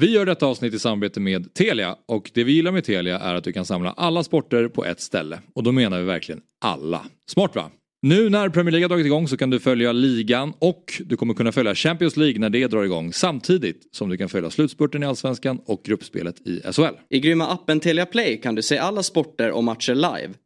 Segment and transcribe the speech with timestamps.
[0.00, 3.34] Vi gör detta avsnitt i samarbete med Telia och det vi gillar med Telia är
[3.34, 5.38] att du kan samla alla sporter på ett ställe.
[5.54, 7.04] Och då menar vi verkligen alla.
[7.30, 7.70] Smart va?
[8.02, 11.34] Nu när Premier League har dragit igång så kan du följa ligan och du kommer
[11.34, 15.06] kunna följa Champions League när det drar igång samtidigt som du kan följa slutspurten i
[15.06, 16.94] Allsvenskan och gruppspelet i SHL.
[17.10, 20.34] I grymma appen Telia Play kan du se alla sporter och matcher live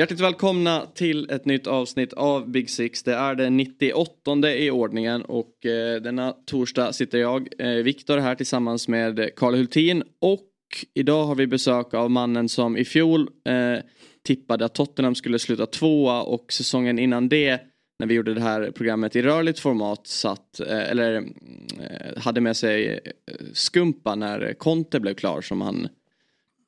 [0.00, 3.02] Hjärtligt välkomna till ett nytt avsnitt av Big Six.
[3.02, 8.34] Det är den 98 i ordningen och eh, denna torsdag sitter jag, eh, Viktor, här
[8.34, 10.48] tillsammans med Karl Hultin och
[10.94, 13.82] idag har vi besök av mannen som i fjol eh,
[14.24, 17.60] tippade att Tottenham skulle sluta tvåa och säsongen innan det
[17.98, 21.34] när vi gjorde det här programmet i rörligt format satt, eh, eller mm,
[21.80, 23.00] eh, hade med sig eh,
[23.52, 25.88] Skumpa när Conte blev klar som han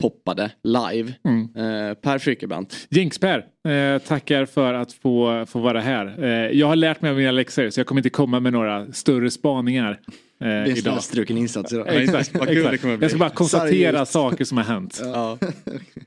[0.03, 1.13] poppade live.
[1.25, 1.43] Mm.
[1.57, 2.87] Eh, per Frykebrant.
[2.91, 6.25] Jinx-Per, eh, tackar för att få, få vara här.
[6.25, 8.93] Eh, jag har lärt mig av mina läxor så jag kommer inte komma med några
[8.93, 9.91] större spaningar.
[9.91, 11.03] Eh, det är idag.
[11.03, 12.03] struken insats idag.
[12.03, 12.85] exakt, exakt.
[13.01, 14.13] Jag ska bara konstatera Sargist.
[14.13, 15.01] saker som har hänt.
[15.03, 15.39] Ja.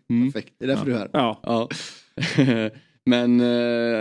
[0.10, 0.32] Mm.
[0.32, 0.92] Perfekt, det är därför ja.
[0.92, 1.10] du är här.
[1.14, 1.40] Ja.
[1.44, 2.70] ja.
[3.06, 3.48] Men eh,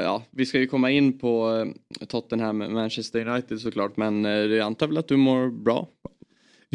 [0.04, 1.64] ja, vi ska ju komma in på
[2.00, 3.96] eh, Tottenham Manchester United såklart.
[3.96, 5.88] Men jag antar väl att du mår bra?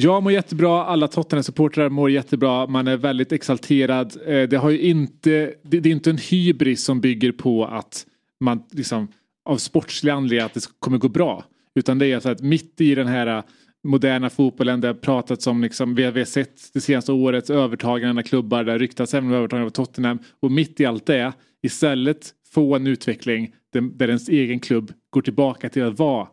[0.02, 4.18] Jag mår jättebra, alla Tottenham-supportrar mår jättebra, man är väldigt exalterad.
[4.26, 8.06] Eh, det, har ju inte, det, är inte en hybris som bygger på att
[8.40, 9.08] man liksom
[9.46, 11.44] av sportsliga anledningar att det kommer gå bra.
[11.76, 13.44] Utan det är så att mitt i den här eh,
[13.84, 18.24] moderna fotbollen, det har pratats om, liksom, vi, har, sett det senaste årets övertagande av
[18.24, 20.20] klubbar, det har ryktats även om övertagande av Tottenham.
[20.40, 23.54] Och mitt i allt det, istället få en utveckling
[23.94, 26.28] där ens egen klubb går tillbaka till att vara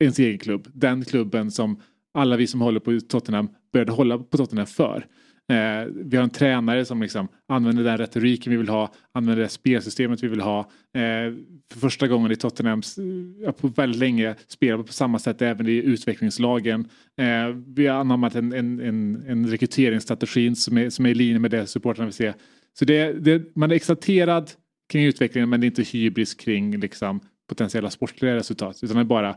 [0.00, 0.68] ens egen klubb.
[0.72, 1.80] Den klubben som
[2.14, 5.06] alla vi som håller på Tottenham började hålla på Tottenham för.
[5.48, 9.48] Eh, vi har en tränare som liksom använder den retoriken vi vill ha, använder det
[9.48, 10.60] spelsystemet vi vill ha.
[10.94, 11.34] Eh,
[11.72, 12.82] för första gången i Tottenham
[13.46, 16.88] eh, på väldigt länge spelar på samma sätt även i utvecklingslagen.
[17.20, 21.38] Eh, vi har anammat en, en, en, en rekryteringsstrategi som är, som är i linje
[21.38, 22.32] med det supportrarna vill se.
[22.78, 24.50] Så det, det, man är exalterad
[24.92, 29.04] kring utvecklingen men det är inte hybris kring liksom, potentiella sportliga resultat utan det är
[29.04, 29.36] bara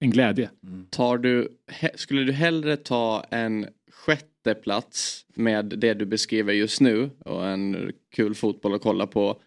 [0.00, 0.50] en glädje.
[0.62, 0.86] Mm.
[0.90, 1.48] Tar du,
[1.94, 7.92] skulle du hellre ta en sjätte plats med det du beskriver just nu och en
[8.14, 9.40] kul fotboll att kolla på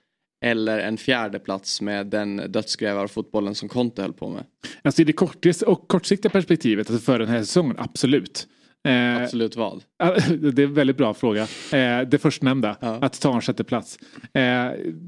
[0.45, 4.43] eller en fjärde plats med den dödsgrävarfotbollen som Conte höll på med?
[4.81, 8.47] Alltså i det kortis och kortsiktiga perspektivet alltså för den här säsongen, absolut.
[8.87, 9.83] Eh, absolut vad?
[10.53, 11.41] Det är en väldigt bra fråga.
[11.73, 12.97] Eh, det förstnämnda, ja.
[13.01, 13.99] att ta en sjätte plats.
[14.33, 14.41] Eh,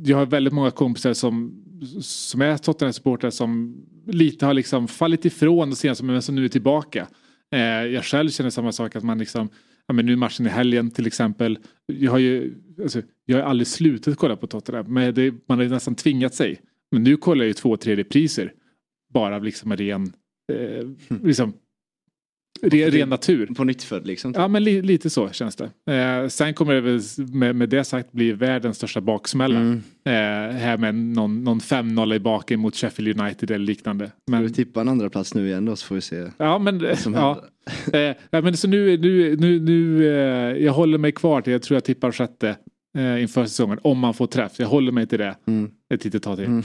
[0.04, 1.64] jag har väldigt många kompisar som,
[2.02, 3.78] som är Tottenham-supportrar som
[4.08, 7.08] lite har liksom fallit ifrån och senaste men som nu är tillbaka.
[7.52, 9.50] Eh, jag själv känner samma sak att man liksom
[9.88, 11.60] Ja, men nu matchen i helgen till exempel.
[11.86, 14.94] Jag har ju alltså, jag har aldrig slutat kolla på Tottenham.
[14.94, 16.62] Men det, man har nästan tvingat sig.
[16.92, 18.54] Men nu kollar jag ju två tredje priser
[19.14, 20.14] Bara av liksom en ren
[20.54, 20.88] eh,
[21.24, 21.54] liksom,
[22.64, 23.46] Ren, ren natur.
[23.46, 24.34] På nytt född liksom?
[24.36, 25.94] Ja men li, lite så känns det.
[25.94, 27.02] Eh, sen kommer det väl
[27.34, 29.60] med, med det sagt bli världens största baksmälla.
[29.60, 29.82] Mm.
[30.06, 34.12] Eh, här med någon, någon 5-0 i baken mot Sheffield United eller liknande.
[34.28, 34.40] Men...
[34.40, 36.28] Ska vi tippa en andra plats nu igen då så får vi se.
[36.38, 37.44] Ja men, ja.
[37.94, 41.76] eh, men så nu, nu, nu, nu eh, jag håller mig kvar till, jag tror
[41.76, 42.56] jag tippar sjätte
[42.98, 43.80] eh, inför säsongen.
[43.82, 44.52] Om man får träff.
[44.58, 45.72] Jag håller mig till det mm.
[45.94, 46.46] ett litet tag till.
[46.46, 46.64] Mm.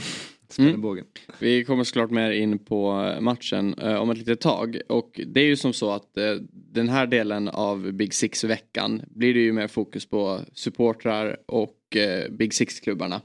[0.57, 1.05] Mm.
[1.39, 4.81] Vi kommer såklart mer in på matchen eh, om ett litet tag.
[4.89, 9.33] Och det är ju som så att eh, den här delen av Big Six-veckan blir
[9.33, 13.21] det ju mer fokus på supportrar och eh, Big Six-klubbarna.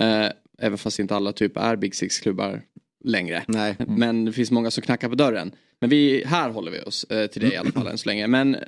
[0.00, 0.26] Eh,
[0.58, 2.62] även fast inte alla typ är Big Six-klubbar
[3.04, 3.44] längre.
[3.48, 3.76] Nej.
[3.78, 3.94] Mm.
[3.94, 5.52] Men det finns många som knackar på dörren.
[5.80, 8.26] Men vi, här håller vi oss eh, till det i alla fall än så länge.
[8.26, 8.60] Men eh,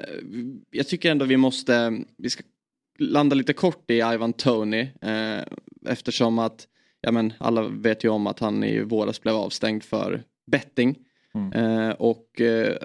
[0.70, 2.42] jag tycker ändå vi måste, vi ska
[2.98, 4.88] landa lite kort i Ivan Tony.
[5.86, 6.68] eftersom att
[7.04, 10.98] ja men alla vet ju om att han i våras blev avstängd för betting.
[11.34, 11.52] Mm.
[11.52, 12.76] Eh, och eh,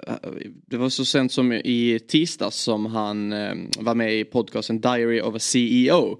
[0.66, 5.20] det var så sent som i tisdags som han eh, var med i podcasten Diary
[5.20, 6.18] of a CEO.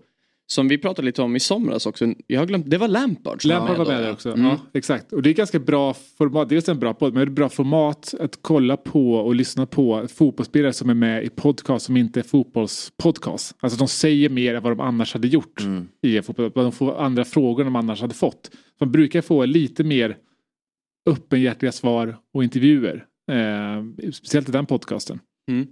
[0.50, 2.14] Som vi pratade lite om i somras också.
[2.26, 3.44] Jag har glömt, det var Lampard.
[3.44, 4.28] Lampard var med där också.
[4.28, 4.46] Mm.
[4.46, 5.12] Ja, exakt.
[5.12, 6.48] Och det är ganska bra format.
[6.48, 9.66] Dels en bra podd, men det är ett bra format att kolla på och lyssna
[9.66, 13.56] på fotbollsspelare som är med i podcast som inte är fotbollspodcast.
[13.60, 15.88] Alltså de säger mer än vad de annars hade gjort mm.
[16.02, 16.50] i fotboll.
[16.54, 18.50] De får andra frågor än de annars hade fått.
[18.78, 20.16] De brukar få lite mer
[21.10, 23.06] öppenhjärtiga svar och intervjuer.
[23.30, 25.20] Eh, speciellt i den podcasten.
[25.48, 25.62] Mm.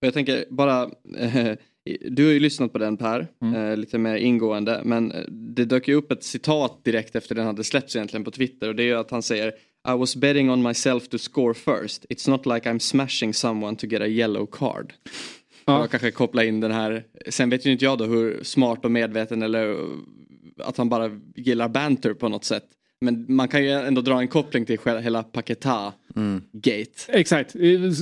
[0.00, 0.82] Och jag tänker bara,
[1.18, 1.56] eh,
[2.10, 3.54] du har ju lyssnat på den Per, mm.
[3.54, 4.80] eh, lite mer ingående.
[4.84, 8.30] Men eh, det dök ju upp ett citat direkt efter den hade släppts egentligen på
[8.30, 8.68] Twitter.
[8.68, 9.48] Och det är ju att han säger
[9.88, 12.06] I was betting on myself to score first.
[12.08, 14.92] It's not like I'm smashing someone to get a yellow card.
[15.64, 15.80] Ja.
[15.80, 17.04] Jag kanske koppla in den här.
[17.28, 19.76] Sen vet ju inte jag då hur smart och medveten eller
[20.64, 22.64] att han bara gillar banter på något sätt.
[23.00, 26.42] Men man kan ju ändå dra en koppling till hela Paketa mm.
[26.52, 26.90] Gate.
[27.08, 27.56] Exakt.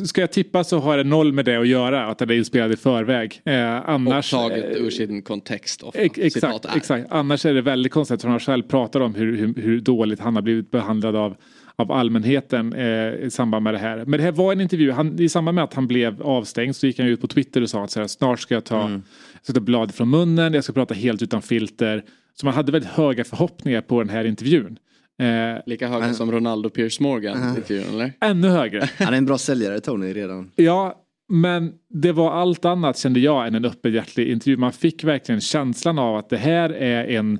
[0.08, 2.06] Ska jag tippa så har det noll med det att göra.
[2.06, 3.40] Att det är inspelad i förväg.
[3.44, 5.82] Eh, annars, och taget ur sin kontext.
[5.82, 7.06] Ofta, exakt, exakt.
[7.10, 8.22] Annars är det väldigt konstigt.
[8.22, 11.36] För han själv pratar om hur, hur, hur, dåligt han har blivit behandlad av
[11.78, 13.96] av allmänheten eh, i samband med det här.
[13.96, 16.86] Men det här var en intervju, han, i samband med att han blev avstängd så
[16.86, 19.02] gick han ut på Twitter och sa att så här, snart ska jag ta, mm.
[19.42, 22.04] ska ta blad från munnen, jag ska prata helt utan filter.
[22.34, 24.78] Så man hade väldigt höga förhoppningar på den här intervjun.
[25.18, 28.12] Eh, Lika höga som Ronaldo Piers Morgan uh intervjun eller?
[28.20, 28.88] Ännu högre.
[28.98, 30.50] Han är en bra säljare Tony redan.
[30.56, 34.56] Ja, men det var allt annat kände jag än en öppenhjärtig intervju.
[34.56, 37.38] Man fick verkligen känslan av att det här är en,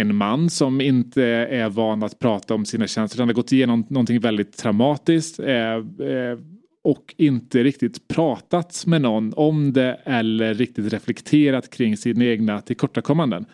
[0.00, 3.20] en man som inte är van att prata om sina känslor.
[3.22, 5.40] Han har gått igenom någonting väldigt traumatiskt.
[5.40, 6.38] Eh, eh,
[6.84, 13.44] och inte riktigt pratat med någon om det eller riktigt reflekterat kring sina egna tillkortakommanden.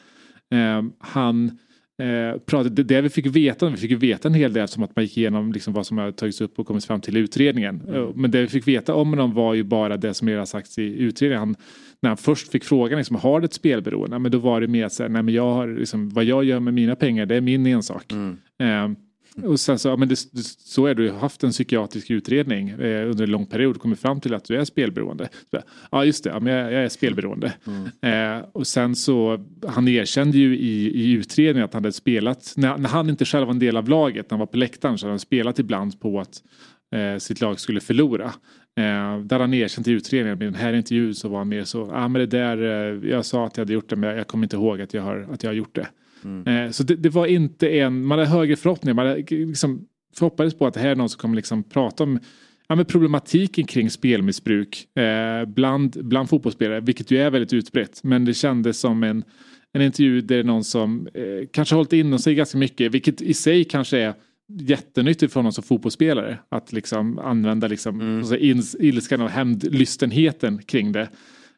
[0.55, 1.59] Eh, han
[2.03, 5.17] Eh, det vi fick veta, vi fick veta en hel del som att man gick
[5.17, 7.81] igenom liksom vad som har tagits upp och kommit fram till utredningen.
[7.81, 7.95] Mm.
[7.95, 10.79] Eh, men det vi fick veta om honom var ju bara det som redan sagts
[10.79, 11.39] i utredningen.
[11.39, 11.57] Han,
[12.03, 14.19] när han först fick frågan, liksom, har du ett spelberoende?
[14.19, 16.61] Men då var det mer så här, nej men jag har, liksom, vad jag gör
[16.61, 18.13] med mina pengar det är min ensak.
[18.13, 18.37] Mm.
[18.61, 18.97] Eh,
[19.43, 20.17] och sen så, ja, men det,
[20.59, 24.21] så är du haft en psykiatrisk utredning eh, under en lång period och kommit fram
[24.21, 25.29] till att du är spelberoende.
[25.51, 25.61] Så,
[25.91, 27.53] ja just det, ja, men jag, jag är spelberoende.
[27.67, 28.39] Mm.
[28.39, 32.79] Eh, och sen så, han erkände ju i, i utredningen att han hade spelat, när,
[32.79, 35.07] när, han inte själv var en del av laget, när han var på läktaren så
[35.07, 36.43] hade han spelat ibland på att
[36.95, 38.33] eh, sitt lag skulle förlora.
[38.77, 41.79] Eh, där han erkänt i utredningen, i den här intervjun så var han mer så,
[41.79, 44.19] ja ah, men det där, eh, jag sa att jag hade gjort det men jag,
[44.19, 45.87] jag kommer inte ihåg att jag har, att jag har gjort det.
[46.25, 46.47] Mm.
[46.47, 49.87] Eh, så det, det, var inte en, man hade högre förhoppningar, man hade liksom
[50.17, 52.19] förhoppades på att det här är någon som kommer liksom prata om
[52.69, 58.05] ja, men problematiken kring spelmissbruk eh, bland, bland fotbollsspelare, vilket ju är väldigt utbrett.
[58.05, 59.25] Men det kändes som en,
[59.73, 63.23] en intervju där det är någon som eh, kanske hållit in sig ganska mycket, vilket
[63.23, 64.15] i sig kanske är
[64.49, 66.39] jättenyttigt för honom som fotbollsspelare.
[66.49, 68.61] Att liksom använda liksom, mm.
[68.79, 71.09] ilskan och hämndlystenheten kring det.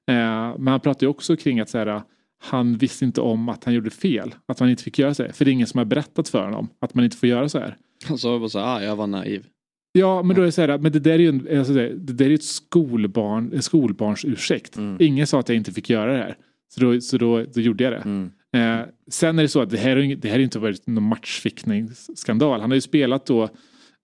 [0.07, 2.03] Eh, men han pratar ju också kring att så här,
[2.39, 4.35] han visste inte om att han gjorde fel.
[4.47, 5.33] Att man inte fick göra så här.
[5.33, 7.59] För det är ingen som har berättat för honom att man inte får göra så
[7.59, 7.77] här.
[8.05, 9.47] Han sa bara så ah, jag var naiv.
[9.93, 11.89] Ja, men då är det så här, men det där är ju en, alltså det,
[11.89, 14.77] det där är ett skolbarn, en skolbarns ursäkt.
[14.77, 14.97] Mm.
[15.01, 16.37] Ingen sa att jag inte fick göra det här.
[16.75, 18.03] Så då, så då, då gjorde jag det.
[18.05, 18.31] Mm.
[18.57, 22.61] Eh, sen är det så att det här, det här har inte varit någon matchfickningsskandal.
[22.61, 23.43] Han har ju spelat då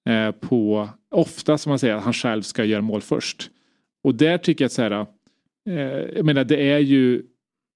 [0.09, 3.51] eh, på, ofta som man säger, att han själv ska göra mål först.
[4.05, 5.07] Och där tycker jag att så här,
[5.69, 5.77] eh,
[6.17, 7.23] jag menar det är ju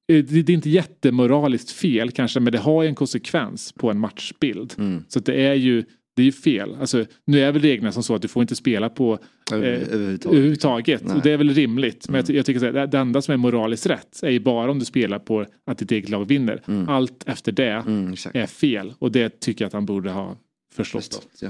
[0.06, 4.74] det är inte jättemoraliskt fel kanske men det har ju en konsekvens på en matchbild.
[4.78, 5.04] Mm.
[5.08, 5.84] Så det är ju
[6.16, 6.76] det är ju fel.
[6.80, 9.12] Alltså, nu är väl reglerna som så att du får inte spela på
[9.52, 10.26] eh, överhuvudtaget.
[10.26, 11.02] överhuvudtaget.
[11.02, 12.08] Och det är väl rimligt.
[12.08, 12.26] Men mm.
[12.28, 14.84] jag, jag, tycker att det enda som är moraliskt rätt är ju bara om du
[14.84, 16.62] spelar på att ditt eget lag vinner.
[16.66, 16.88] Mm.
[16.88, 18.94] Allt efter det mm, är fel.
[18.98, 20.36] Och det tycker jag att han borde ha
[20.74, 21.04] förstått.
[21.04, 21.48] förstått ja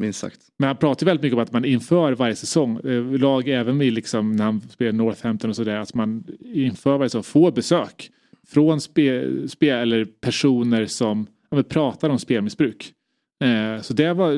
[0.00, 0.40] minst sagt.
[0.56, 3.90] Men han pratar väldigt mycket om att man inför varje säsong, eh, lag även i
[3.90, 8.10] liksom när han spelar Northampton och sådär, att man inför varje säsong får besök
[8.46, 12.92] från spe, spe, eller personer som ja, pratar om spelmissbruk.
[13.40, 14.32] Eh, så det var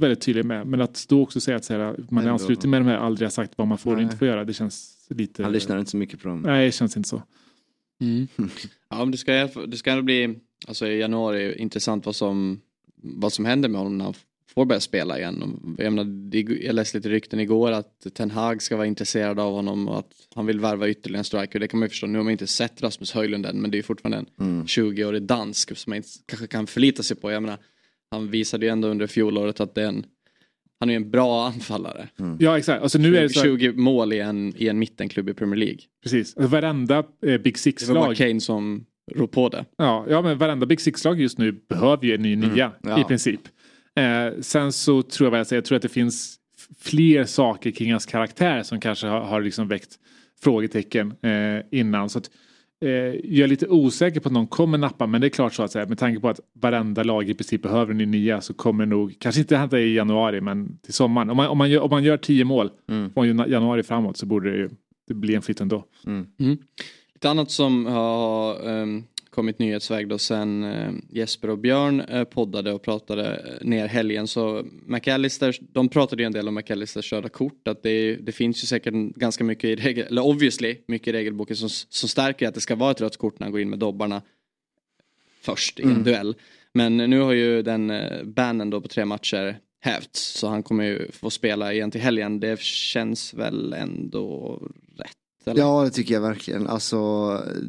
[0.00, 0.66] väldigt tydligt med.
[0.66, 3.30] Men att då också säga att här, man är ansluter med de här aldrig har
[3.30, 4.44] sagt vad man får och inte får göra.
[4.44, 5.42] Det känns lite...
[5.42, 6.42] Han lyssnar inte så mycket på dem.
[6.42, 7.22] Nej, det känns inte så.
[8.00, 8.28] Mm.
[8.90, 9.32] ja, men det ska,
[9.66, 12.60] det ska bli, alltså i januari, intressant vad som,
[13.02, 14.14] vad som händer med honom när han
[14.56, 15.60] får börja spela igen.
[15.78, 19.88] Jag, menar, jag läste lite rykten igår att Ten Hag ska vara intresserad av honom
[19.88, 21.60] och att han vill värva ytterligare en striker.
[21.60, 22.06] Det kan man ju förstå.
[22.06, 24.64] Nu har man inte sett Rasmus Höjlund än men det är fortfarande en mm.
[24.64, 27.32] 20-årig dansk som man inte, kanske kan förlita sig på.
[27.32, 27.58] Jag menar,
[28.10, 30.06] han visade ju ändå under fjolåret att det är en
[30.80, 32.08] han är en bra anfallare.
[32.18, 32.36] Mm.
[32.40, 32.82] Ja exakt.
[32.82, 33.42] Alltså, nu 20, är det så...
[33.42, 35.78] 20 mål i en, i en mittenklubb i Premier League.
[36.02, 36.36] Precis.
[36.36, 37.94] Alltså, varenda eh, Big Six-lag.
[37.94, 39.64] Det var bara Kane som rå på det.
[39.78, 42.48] Ja, ja men varenda Big Six-lag just nu behöver ju en ny mm.
[42.48, 43.00] nia ja.
[43.00, 43.40] i princip.
[43.96, 46.36] Eh, sen så tror jag, jag tror att det finns
[46.78, 49.98] fler saker kring hans karaktär som kanske har, har liksom väckt
[50.42, 52.08] frågetecken eh, innan.
[52.08, 52.30] Så att,
[52.82, 55.62] eh, jag är lite osäker på att någon kommer nappa men det är klart så
[55.62, 58.54] att säga, med tanke på att varenda lag i princip behöver en ny nia så
[58.54, 61.30] kommer nog, kanske inte hända i januari men till sommaren.
[61.30, 63.10] Om man, om man, gör, om man gör tio mål Mm.
[63.12, 64.70] från januari framåt så borde det ju
[65.08, 65.84] det bli en flytt ändå.
[67.14, 69.04] Ett annat som har ehm,
[69.36, 74.26] kommit nyhetsväg då sen eh, Jesper och Björn eh, poddade och pratade eh, ner helgen
[74.26, 78.62] så McAllister, de pratade ju en del om McAllisters röda kort att det, det finns
[78.62, 82.54] ju säkert ganska mycket i regel, eller obviously mycket i regelboken som, som stärker att
[82.54, 84.22] det ska vara ett rött kort när han går in med dobbarna
[85.40, 86.04] först i en Mm.
[86.04, 86.34] duell.
[86.72, 87.92] Men nu har ju den
[88.24, 92.40] bannen då på tre matcher hävts så han kommer ju få spela igen till helgen.
[92.40, 94.60] Det känns väl ändå?
[95.46, 95.60] Eller?
[95.60, 96.66] Ja det tycker jag verkligen.
[96.66, 96.96] Alltså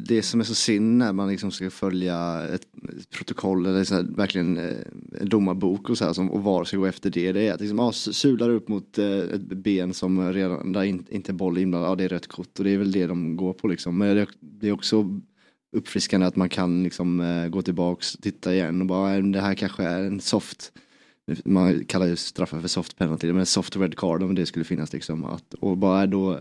[0.04, 2.66] det som är så synd när man liksom ska följa ett,
[2.98, 4.76] ett protokoll eller så här, verkligen eh,
[5.20, 7.32] en domarbok och så här som, och VAR ska gå efter det.
[7.32, 11.06] Det är att liksom, ja, sular upp mot eh, ett ben som redan, där in,
[11.08, 13.36] inte är boll inblandad, ja det är rött kort och det är väl det de
[13.36, 13.98] går på liksom.
[13.98, 15.20] Men det, det är också
[15.76, 19.54] uppfriskande att man kan liksom eh, gå tillbaks, titta igen och bara äh, det här
[19.54, 20.72] kanske är en soft
[21.44, 24.92] man kallar ju straffar för soft penalty, men soft red card om det skulle finnas
[24.92, 25.24] liksom.
[25.24, 26.40] Att, och bara äh, då,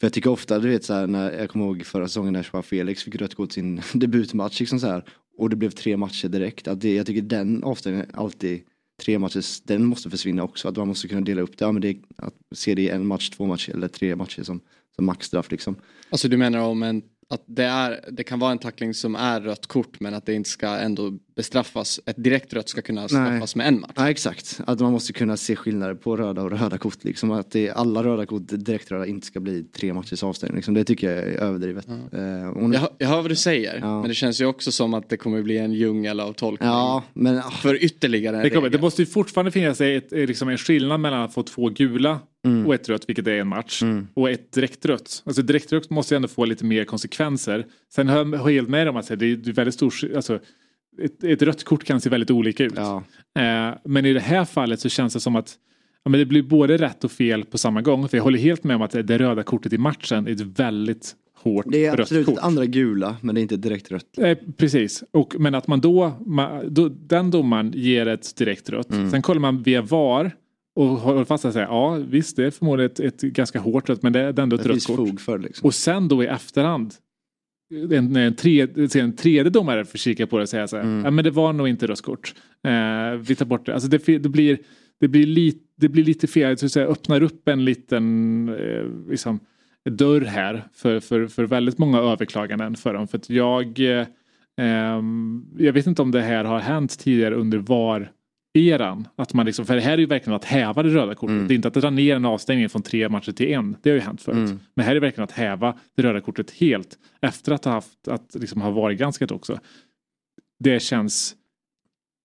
[0.00, 2.48] för jag tycker ofta, du vet så här, när jag kommer ihåg förra säsongen när
[2.52, 5.04] Joao Felix fick rött kort sin debutmatch liksom så här.
[5.38, 6.68] Och det blev tre matcher direkt.
[6.68, 8.62] Att det, jag tycker den avstängningen alltid,
[9.02, 10.68] tre matcher, den måste försvinna också.
[10.68, 11.64] Att man måste kunna dela upp det.
[11.64, 14.60] Ja, men det att se det i en match, två matcher eller tre matcher som,
[14.96, 15.76] som maxstraff liksom.
[16.10, 19.40] Alltså du menar om en, att det, är, det kan vara en tackling som är
[19.40, 22.00] rött kort men att det inte ska ändå bestraffas.
[22.06, 23.90] Ett direkt rött ska kunna straffas med en match.
[23.96, 27.04] Ja exakt, att man måste kunna se skillnader på röda och röda kort.
[27.04, 27.30] Liksom.
[27.30, 30.56] Att det, alla röda kort, direkt röda, inte ska bli tre matchers avstängning.
[30.56, 30.74] Liksom.
[30.74, 31.88] Det tycker jag är överdrivet.
[31.88, 34.00] Eh, och nu- Jag, hör- jag hör vad du säger Ja.
[34.00, 36.68] men det känns ju också som att det kommer bli en djungel av tolkning.
[36.68, 40.58] ja, men För ytterligare en Det, kommer, det måste ju fortfarande finnas ett, liksom en
[40.58, 42.66] skillnad mellan att få två gula Mm.
[42.66, 43.82] och ett rött, vilket är en match,
[44.14, 45.22] och ett direktrött.
[45.26, 47.66] Alltså direktrött måste ju ändå få lite mer konsekvenser.
[47.94, 50.38] Sen har jag helt med om att det är väldigt stor, alltså,
[51.02, 52.72] ett, ett rött kort kan se väldigt olika ut.
[52.76, 53.04] ja.
[53.38, 55.54] Eh, men i det här fallet så känns det som att
[56.04, 58.08] ja, men det blir både rätt och fel på samma gång.
[58.08, 61.14] För jag håller helt med om att det röda kortet i matchen är ett väldigt
[61.42, 62.38] hårt Det är rött absolut kort.
[62.38, 64.18] ett andra gula, men det är inte direkt rött.
[64.18, 68.90] Eh, precis, och, men att man då, man, då, den domaren ger ett direkt rött.
[68.90, 69.10] Mm.
[69.10, 70.30] Sen kollar man via VAR
[70.76, 74.02] och håller fast att säga ja visst det är förmodligen ett, ett ganska hårt rött
[74.02, 75.20] men det är ändå ett Det rött kort.
[75.20, 75.66] för liksom.
[75.66, 76.94] Och sen då i efterhand
[77.92, 78.34] en, en,
[78.96, 81.04] en tredje domare får kika på det och säga så här, Mm.
[81.04, 82.34] ja men det var nog inte rött kort.
[82.66, 83.74] Eh, vi tar bort det.
[83.74, 84.58] Alltså det, det blir
[85.00, 89.10] det blir, lite, det blir lite fel, så att säga, öppnar upp en liten eh,
[89.10, 89.40] liksom,
[89.90, 93.08] dörr här för, för, för väldigt många överklaganden för dem.
[93.08, 94.06] För jag, eh,
[94.60, 98.10] ehm, jag vet inte om det här har hänt tidigare under VAR
[98.56, 99.08] eran.
[99.16, 101.34] Att man liksom, för det här är ju verkligen att häva det röda kortet.
[101.34, 101.48] Mm.
[101.48, 103.76] Det är inte att dra ner en avstängning från tre matcher till en.
[103.82, 104.36] Det har ju hänt förut.
[104.36, 104.60] Mm.
[104.74, 106.98] Men här är verkligen att häva det röda kortet helt.
[107.20, 109.58] Efter att ha haft, att liksom ha varit granskat också.
[110.58, 111.34] Det känns,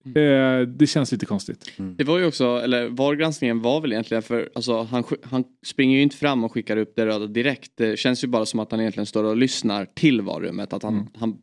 [0.06, 1.72] eh, det känns lite konstigt.
[1.98, 6.04] Det var ju också, eller VAR-granskningen var väl egentligen för, alltså han, han springer ju
[6.04, 7.72] inte fram och skickar upp det röda direkt.
[7.76, 10.74] Det känns ju bara som att han egentligen står och lyssnar till VAR-rummet.
[10.74, 11.08] Att han, Mm.
[11.20, 11.38] han,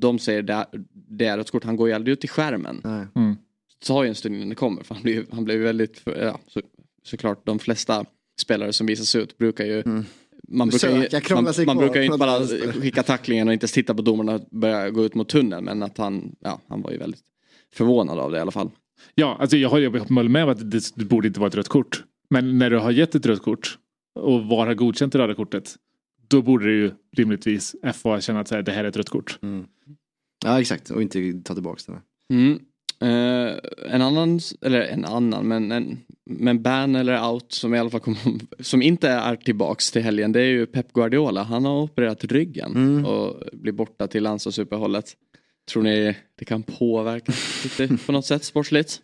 [0.00, 2.80] de säger det, det är ett kort, han går ju aldrig ut till skärmen.
[2.84, 3.06] Nej.
[3.80, 6.02] Det tar ju en stund innan det kommer för han blir, ju- han blir väldigt,
[6.04, 6.60] ja, så,
[7.02, 8.04] såklart de flesta
[8.40, 10.04] spelare som visas ut brukar ju Mm.
[10.48, 13.72] Man brukar, ju, Söka, man, man brukar ju inte bara skicka tacklingen och inte ens
[13.72, 16.90] titta på domarna och börja gå ut mot tunneln men att han, ja, han var
[16.90, 17.22] ju väldigt
[17.74, 18.70] förvånad av det i alla fall.
[19.14, 21.68] Ja, alltså jag jag håller med om att det, det borde inte vara ett rött
[21.68, 22.04] kort.
[22.30, 23.78] Men när du har gett ett rött kort
[24.20, 25.74] och VAR har godkänt det röda kortet.
[26.28, 29.08] Då borde det ju rimligtvis FA känna att så här, det här är ett rött
[29.08, 29.38] kort.
[29.42, 29.64] Mm.
[30.44, 32.34] Ja exakt, och inte ta tillbaka det.
[32.34, 32.58] Mm.
[33.04, 33.56] Eh,
[33.94, 38.00] en annan, eller en annan, men en men ban eller out som i alla fall
[38.00, 38.16] kom,
[38.60, 41.42] som inte är tillbaks till helgen det är ju Pep Guardiola.
[41.42, 43.06] Han har opererat ryggen Mm.
[43.06, 45.12] och blir borta till landslagsuppehållet.
[45.68, 47.32] Tror ni det kan påverka
[47.64, 49.00] lite på något sätt sportsligt?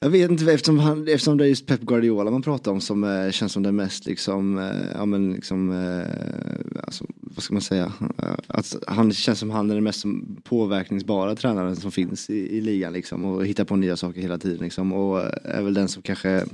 [0.00, 3.04] Jag vet inte eftersom, han, eftersom det är just Pep Guardiola man pratar om som
[3.04, 7.62] eh, känns som den mest liksom, eh, ja men liksom, eh, alltså, vad ska man
[7.62, 10.04] säga, eh, att han känns som han är den mest
[10.44, 14.58] påverkningsbara tränaren som finns i, i ligan liksom och hittar på nya saker hela tiden
[14.58, 16.44] liksom och eh, är väl den som kanske,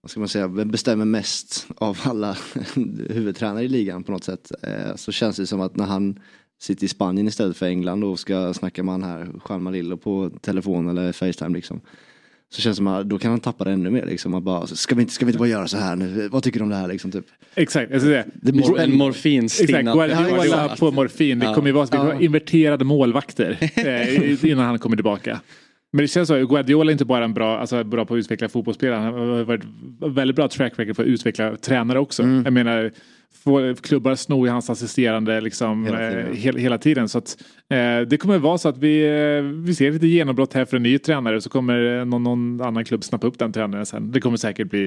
[0.00, 2.36] vad ska man säga, bestämmer mest av alla
[3.08, 4.52] huvudtränare i ligan på något sätt.
[4.62, 6.18] Eh, så känns det som att när han
[6.60, 10.30] sitter i Spanien istället för England och ska snacka med han här, Juan Malillo på
[10.40, 11.80] telefon eller Facetime liksom.
[12.52, 14.34] Så känns det som att då kan han tappa det ännu mer liksom.
[14.34, 16.28] Att bara, ska, vi inte, ska vi inte bara göra så här nu?
[16.28, 17.10] Vad tycker du om det här liksom?
[17.10, 17.24] Typ?
[17.54, 18.24] Exakt, alltså det.
[18.34, 19.94] Det Mor- en morfinstinnad Exakt,
[20.28, 21.38] Guardiola på morfin.
[21.38, 22.04] Det kommer ju vara, Ja.
[22.04, 25.40] vara inverterade målvakter eh, innan han kommer tillbaka.
[25.92, 28.48] Men det känns så, Guardiola är inte bara en bra, alltså bra på att utveckla
[28.48, 29.00] fotbollsspelare.
[29.00, 29.62] Han har varit
[30.16, 32.22] väldigt bra track record på att utveckla tränare också.
[32.22, 32.44] Mm.
[32.44, 32.90] Jag menar,
[33.34, 36.26] får klubbar sno i hans assisterande liksom, Hela tiden.
[36.26, 37.08] eh, he, hela tiden.
[37.08, 37.36] Så att,
[37.70, 40.82] eh, det kommer vara så att vi, eh, vi ser lite genombrott här för en
[40.82, 44.12] ny tränare så kommer eh, någon, någon annan klubb snappa upp den tränaren sen.
[44.12, 44.84] Det kommer säkert bli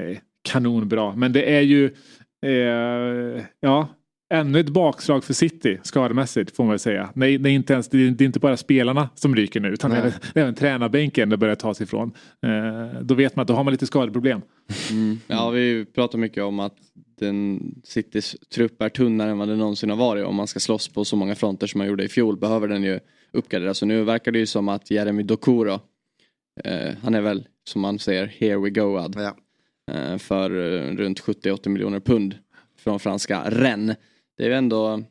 [0.00, 1.16] eh, kanonbra.
[1.16, 1.84] Men det är ju
[2.46, 3.88] eh, ja,
[4.34, 7.10] ännu ett bakslag för City skademässigt får man väl säga.
[7.14, 9.90] Nej, nej, inte ens, det, är, det är inte bara spelarna som ryker nu utan
[9.90, 9.98] Nej.
[10.00, 12.12] även, även tränarbänken det börjar ta sig ifrån.
[12.42, 14.40] Eh, då vet man att då har man lite skadeproblem.
[14.90, 15.18] Mm.
[15.26, 16.76] Ja, vi pratar mycket om att
[17.18, 20.24] den Citys trupp är tunnare än vad det någonsin har varit.
[20.26, 22.82] Om man ska slåss på så många fronter som man gjorde i fjol behöver den
[22.82, 23.00] ju
[23.32, 23.78] uppgraderas.
[23.78, 25.80] Så nu verkar det ju som att Jeremy Doku då,
[26.64, 29.36] eh, han är väl som man säger here we go ad, Ja.
[29.94, 32.34] eh, för eh, runt 70-80 miljoner pund
[32.78, 33.96] från franska Rennes.
[34.36, 35.02] Det är ju ändå,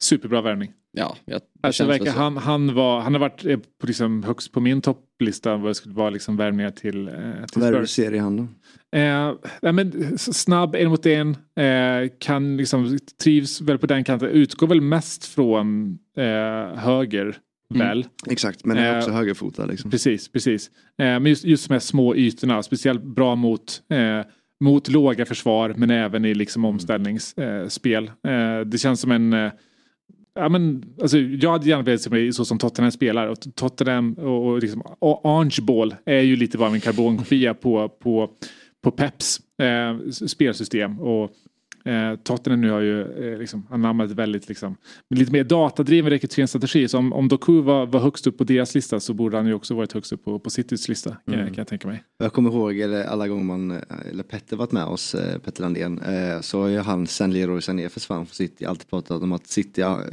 [0.00, 0.72] Superbra värvning.
[0.92, 2.18] ja, jag, det Alltså, känns verkar, så.
[2.18, 5.74] han, han, var, han har varit eh, på, liksom, högst på min topplista vad det
[5.74, 8.48] skulle vara liksom, värvningar till, eh, till Vad är det du ser i handen?
[8.96, 11.36] Eh, nej, men, snabb en mot en.
[11.56, 14.28] Eh, kan liksom, trivs väl på den kanten.
[14.28, 17.36] Utgår väl mest från eh, höger.
[17.74, 17.86] Mm.
[17.86, 18.06] Väl.
[18.30, 19.90] Exakt, men är Eh, också högerfotad liksom.
[19.90, 20.68] Precis, precis.
[20.68, 22.62] Eh, men just, just de här små ytorna.
[22.62, 24.20] Speciellt bra mot, eh,
[24.60, 28.06] mot låga försvar men även i liksom omställningsspel.
[28.06, 29.52] Eh, det känns som en eh,
[30.36, 33.26] Ja, men, alltså, jag hade gärna velat se mig så som Tottenham spelar.
[33.26, 38.30] Och Tottenham och, och, liksom, Orange Ball är ju lite vad en karbonkopia på, på,
[38.82, 41.00] på Peps eh, spelsystem.
[41.00, 41.30] Och
[41.84, 43.00] eh, Tottenham nu har ju
[43.32, 44.76] eh, liksom, anammat väldigt liksom,
[45.10, 46.88] lite mer datadriven rekryteringsstrategi.
[46.88, 49.54] Så om, om Doku var, var högst upp på deras lista så borde han ju
[49.54, 51.10] också varit högst upp på, på Citys lista.
[51.10, 51.46] Kan, Mm.
[51.46, 52.04] kan jag tänka mig.
[52.18, 53.78] Jag kommer ihåg eller, alla gånger man, eh,
[54.10, 57.60] eller Petter varit med oss, eh, Petter Landén, eh, så har ju han sen Leroy
[57.60, 60.04] Sané försvann från City alltid pratat om att City har,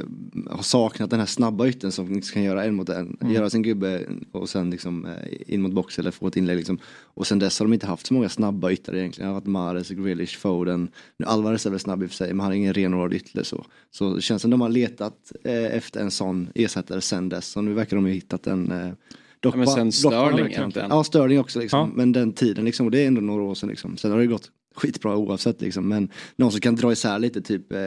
[0.50, 4.00] har saknat den här snabba ytten som kan göra en mot en, göra sin gubbe
[4.32, 6.78] och sen liksom eh, in mot box eller få ett inlägg liksom.
[7.14, 9.28] Och sen dess har de inte haft så många snabba ytter egentligen.
[9.28, 12.28] Det har varit Mahrez, Grealish, Foden, nu Alvarez är väl snabb i och för sig
[12.28, 13.64] men han har ingen renodlad ytter så.
[13.90, 17.64] Så det känns som de har letat eh, efter en sån ersättare sen dess och
[17.64, 18.92] nu verkar de ju hittat en eh,
[19.40, 20.90] dock Ja, men sen bara- egentligen.
[20.90, 21.78] Ja, Sterling också liksom.
[21.80, 21.90] Ja.
[21.96, 23.96] Men den tiden liksom, och det är ändå några år sedan liksom.
[23.96, 25.88] Sen har det gått skitbra oavsett liksom.
[25.88, 27.78] Men någon som kan dra isär lite typ eh,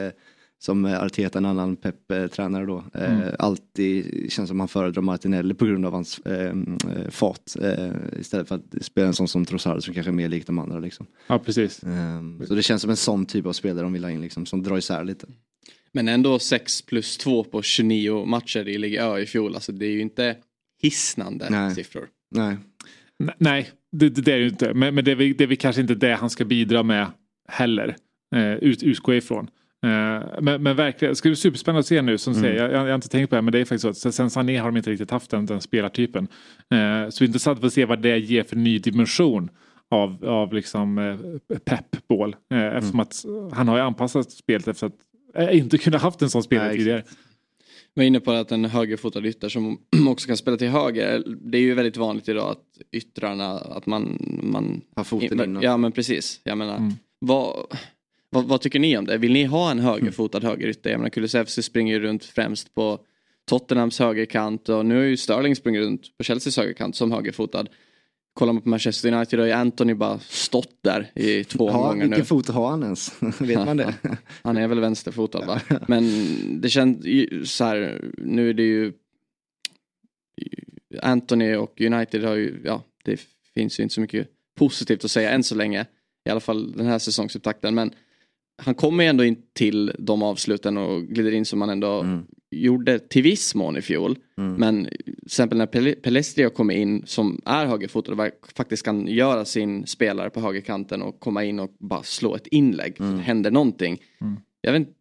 [0.58, 2.84] som eh, Arteta, en annan Pep-tränare då.
[2.94, 7.42] Eh, Alltid känns som han föredrar Martinelli på grund av hans eh, eh, fart.
[7.62, 7.90] Eh,
[8.20, 10.78] istället för att spela en sån som Trossard som kanske är mer lik de andra
[10.78, 11.06] liksom.
[11.26, 11.82] Ja, precis.
[11.82, 14.46] Eh, så det känns som en sån typ av spelare de vill ha in liksom,
[14.46, 15.26] som drar isär lite.
[15.92, 19.54] Men ändå 6 plus 2 på 29 matcher i Liga Ö i fjol.
[19.54, 20.36] Alltså det är ju inte
[20.82, 21.74] hisnande Nej.
[21.74, 22.08] siffror.
[22.34, 22.56] Nej.
[23.22, 24.74] N- Nej, det, det, är det ju inte.
[24.74, 27.06] Men, men det, är, det är kanske inte det han ska bidra med
[27.48, 27.96] heller.
[28.34, 29.50] Eh, ut, utgå ifrån.
[29.86, 32.78] Eh, men, men verkligen, det ska bli superspännande att se nu som säger, jag, jag
[32.78, 34.76] har inte tänkt på det men det är faktiskt så att sen Sané har de
[34.76, 36.28] inte riktigt haft den, den spelartypen.
[36.74, 39.50] Eh, så intressant att se vad det ger för ny dimension
[39.90, 42.36] av, av liksom eh, peppball.
[42.50, 46.42] Eh, eftersom att han har ju anpassat spelet efter att inte kunna haft en sån
[46.42, 47.02] spelare Nej, tidigare.
[47.94, 51.24] Jag var inne på att en högerfotad ytter som också kan spela till höger.
[51.40, 54.18] Det är ju väldigt vanligt idag att yttrarna, att man...
[54.42, 55.62] man Har foten inåt.
[55.62, 56.40] Ja men precis.
[56.44, 56.92] Jag menar, Mm.
[57.18, 57.66] vad,
[58.30, 59.18] vad, vad tycker ni om det?
[59.18, 60.90] Vill ni ha en högerfotad högerytter?
[60.90, 62.98] Jag menar Kulusevski springer ju runt främst på
[63.48, 67.66] Tottenhams högerkant och nu har ju Sterling sprungit runt på Chelseas högerkant som högerfotad.
[68.34, 72.02] Kollar man på Manchester United har ju Anthony bara stått där i två Ha, omgångar
[72.02, 72.24] vilken nu.
[72.24, 73.22] fot har han ens?
[73.40, 73.94] Vet man det?
[74.42, 75.60] Han är väl vänsterfotad va?
[75.88, 76.04] Men
[76.60, 78.92] det känns ju så här, nu är det ju
[81.02, 83.20] Anthony och United har ju, ja det
[83.54, 85.86] finns ju inte så mycket positivt att säga än så länge.
[86.24, 87.74] I alla fall den här säsongsupptakten.
[87.74, 87.94] Men
[88.58, 92.26] han kommer ju ändå in till de avsluten och glider in som han ändå Mm.
[92.50, 94.18] gjorde till viss mån i fjol.
[94.38, 94.54] Mm.
[94.54, 99.44] Men till exempel när Pel- Pelestri kommer in som är högerfotad och faktiskt kan göra
[99.44, 103.00] sin spelare på högerkanten och komma in och bara slå ett inlägg.
[103.00, 103.16] Mm.
[103.16, 104.02] Det händer någonting.
[104.20, 104.36] Mm.
[104.60, 104.92] Jag vet inte,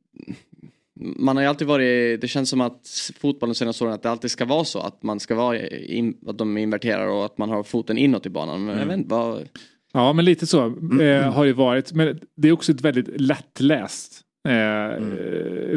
[1.00, 4.32] man har ju alltid varit, det känns som att fotbollen senaste åren att det alltid
[4.32, 7.64] ska vara så att man ska vara, in, att de inverterar och att man har
[7.64, 8.66] foten inåt i banan.
[8.66, 9.50] Men jag vet inte vad,
[9.96, 10.66] Ja, men lite så
[11.02, 11.94] eh, har det varit.
[11.94, 14.22] Men det är också ett väldigt lättläst.
[14.48, 14.96] Eh,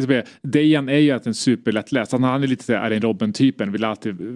[0.07, 0.23] mm.
[0.43, 2.13] Dejan är ju en superlättläst.
[2.13, 3.73] Han, han är lite såhär Arjen Robben-typen.
[3.73, 4.27] Vill alltid eh,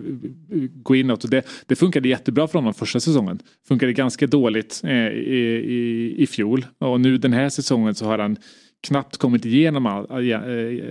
[0.72, 1.24] gå inåt.
[1.24, 3.38] Och det, det funkade jättebra för honom första säsongen.
[3.68, 6.66] Funkade ganska dåligt eh, i, i, i fjol.
[6.78, 8.36] Och nu den här säsongen så har han
[8.86, 10.38] knappt kommit igenom all, eh,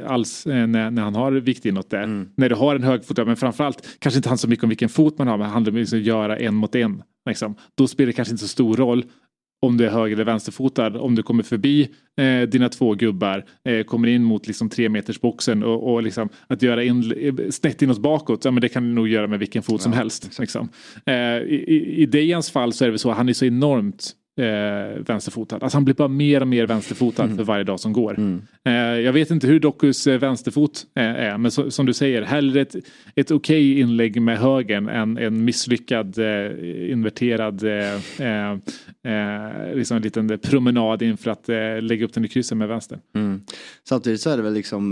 [0.08, 2.04] alls eh, när, när han har vikt inåt där.
[2.04, 2.30] Mm.
[2.36, 5.18] När du har en högfotad, men framförallt kanske inte han så mycket om vilken fot
[5.18, 7.04] man har, men det handlar om att göra en mot en.
[7.30, 7.56] Liksom.
[7.78, 9.06] Då spelar det kanske inte så stor roll
[9.62, 13.84] om du är höger eller vänsterfotad, om du kommer förbi eh, dina två gubbar, eh,
[13.84, 17.82] kommer in mot liksom tre meters boxen och, och liksom att göra in, eh, snett
[17.82, 20.40] inåt bakåt, ja men det kan du nog göra med vilken fot som Ja, helst.
[20.40, 20.70] Liksom.
[21.06, 25.56] Eh, I i, Dejans fall så är det så, han är så enormt eh, vänsterfotad.
[25.62, 27.38] Alltså han blir bara mer och mer vänsterfotad Mm.
[27.38, 28.18] för varje dag som går.
[28.20, 28.42] Mm.
[28.66, 32.22] Eh, jag vet inte hur Dokus eh, vänsterfot eh, är men så, som du säger
[32.22, 32.76] hellre ett,
[33.16, 37.94] ett okej inlägg med högen än en misslyckad eh, inverterad eh,
[38.52, 41.48] eh, liksom en liten promenad inför att
[41.84, 43.00] lägga upp den i krysset med vänster.
[43.16, 43.42] Mm.
[43.90, 44.92] Samtidigt så är det väl liksom,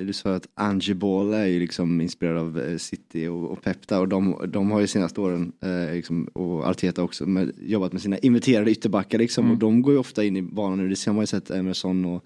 [0.00, 4.00] du sa att Angie Ball är ju liksom inspirerad av City och, och Pep där
[4.00, 5.52] och de, de har ju senaste åren,
[5.92, 9.52] liksom, och Arteta också, med, jobbat med sina inverterade ytterbackar liksom Mm.
[9.52, 12.04] och de går ju ofta in i banan nu, det har man ju sett Emerson
[12.04, 12.24] och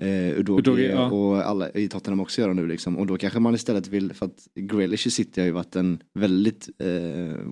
[0.00, 1.10] eh, Udogie Udogie, ja.
[1.10, 2.96] och alla i Tottenham också göra nu liksom.
[2.98, 6.02] Och då kanske man istället vill, för att Grealish i City har ju varit en
[6.14, 6.88] väldigt eh,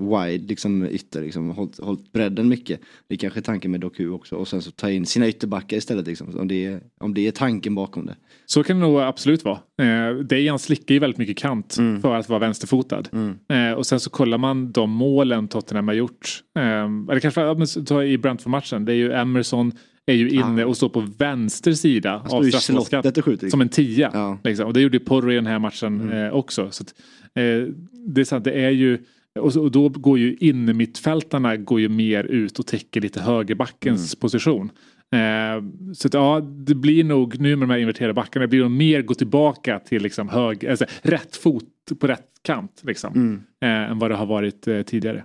[0.09, 2.81] wide liksom, ytter, liksom, hållit, hållit bredden mycket.
[3.09, 6.07] Det är kanske tanken med Doku också och sen så ta in sina ytterbackar istället
[6.07, 8.17] liksom, om, det är, om det är tanken bakom det.
[8.47, 9.59] Så kan det nog absolut vara.
[9.83, 12.01] Eh, Dejan slickar ju väldigt mycket kant Mm.
[12.01, 13.03] för att vara vänsterfotad.
[13.13, 13.39] Mm.
[13.49, 16.43] Eh, och sen så kollar man de målen Tottenham har gjort.
[16.59, 16.63] Eh,
[17.11, 18.85] eller kanske ta i Brentford-matchen.
[18.85, 19.73] Det är ju Emerson
[20.13, 23.03] är ju inne och står på vänster sida Han av ju straffområdeskanten.
[23.03, 23.49] slottet och skjuter.
[23.49, 24.11] Som en tia.
[24.15, 24.39] Ja.
[24.45, 24.67] Liksom.
[24.67, 26.27] Och det gjorde ju Porro i den här matchen Mm.
[26.27, 26.71] eh, också.
[26.71, 26.95] Så att,
[27.35, 27.73] eh,
[28.07, 28.99] det är sant, det är ju
[29.41, 34.15] och, så, och då går ju innermittfältarna går ju mer ut och täcker lite högerbackens
[34.15, 34.21] Mm.
[34.21, 34.71] position.
[35.15, 38.61] Eh, så att, ja, det blir nog nu med de här inverterade backarna, det blir
[38.61, 41.65] nog mer gå tillbaka till liksom hög, alltså, rätt fot
[42.01, 42.83] på rätt kant.
[42.87, 43.43] Liksom, Mm.
[43.63, 45.25] eh, än vad det har varit eh, tidigare.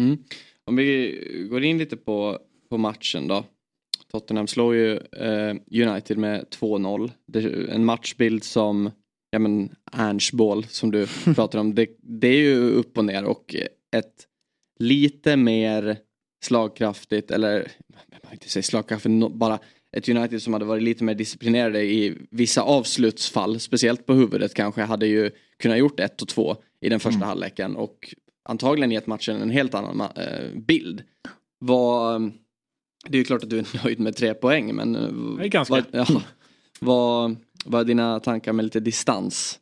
[0.00, 0.16] Mm.
[0.66, 1.18] Om vi
[1.50, 2.38] går in lite på,
[2.70, 3.44] på matchen då.
[4.12, 5.54] Tottenham slår ju eh,
[5.88, 7.10] United med 2-0.
[7.26, 8.90] Det är En matchbild som,
[9.30, 13.24] ja men Ernst Ball som du pratar om, det, det är ju upp och ner
[13.24, 13.56] och
[13.96, 14.26] ett
[14.78, 15.96] lite mer
[16.44, 17.54] slagkraftigt, eller
[18.10, 19.58] jag vill inte säga slagkraftigt, bara
[19.96, 24.82] ett United som hade varit lite mer disciplinerade i vissa avslutsfall, speciellt på huvudet kanske,
[24.82, 29.42] hade ju kunnat gjort ett och två i den första halvleken och antagligen gett matchen
[29.42, 31.02] en helt annan eh, bild.
[31.58, 32.32] Vad,
[33.08, 35.48] det är ju klart att du är nöjd med tre poäng men eh, Det är
[35.48, 35.74] ganska.
[35.74, 36.06] vad, ja,
[36.80, 39.58] vad, vad är dina tankar med lite distans?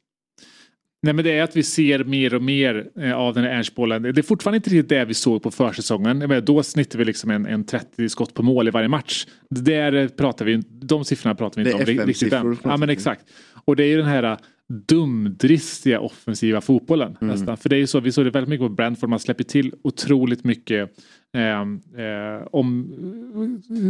[1.03, 4.03] Nej men det är att vi ser mer och mer eh, av den här Ernstbollen.
[4.03, 6.19] Det är fortfarande inte riktigt det vi såg på försäsongen.
[6.19, 9.27] Menar, då snittade vi liksom en, en 30 skott på mål i varje match.
[9.51, 12.57] Där pratar vi, de siffrorna pratar vi inte om riktigt än.
[12.65, 13.25] Ja men exakt.
[13.65, 14.39] Och det är ju den här
[14.71, 17.35] dumdristiga offensiva fotbollen Mm.
[17.35, 17.57] nästan.
[17.57, 19.75] För det är ju så, vi såg det väldigt mycket på Brentford, man släpper till
[19.83, 20.91] otroligt mycket
[21.37, 21.61] eh,
[22.05, 22.93] eh, om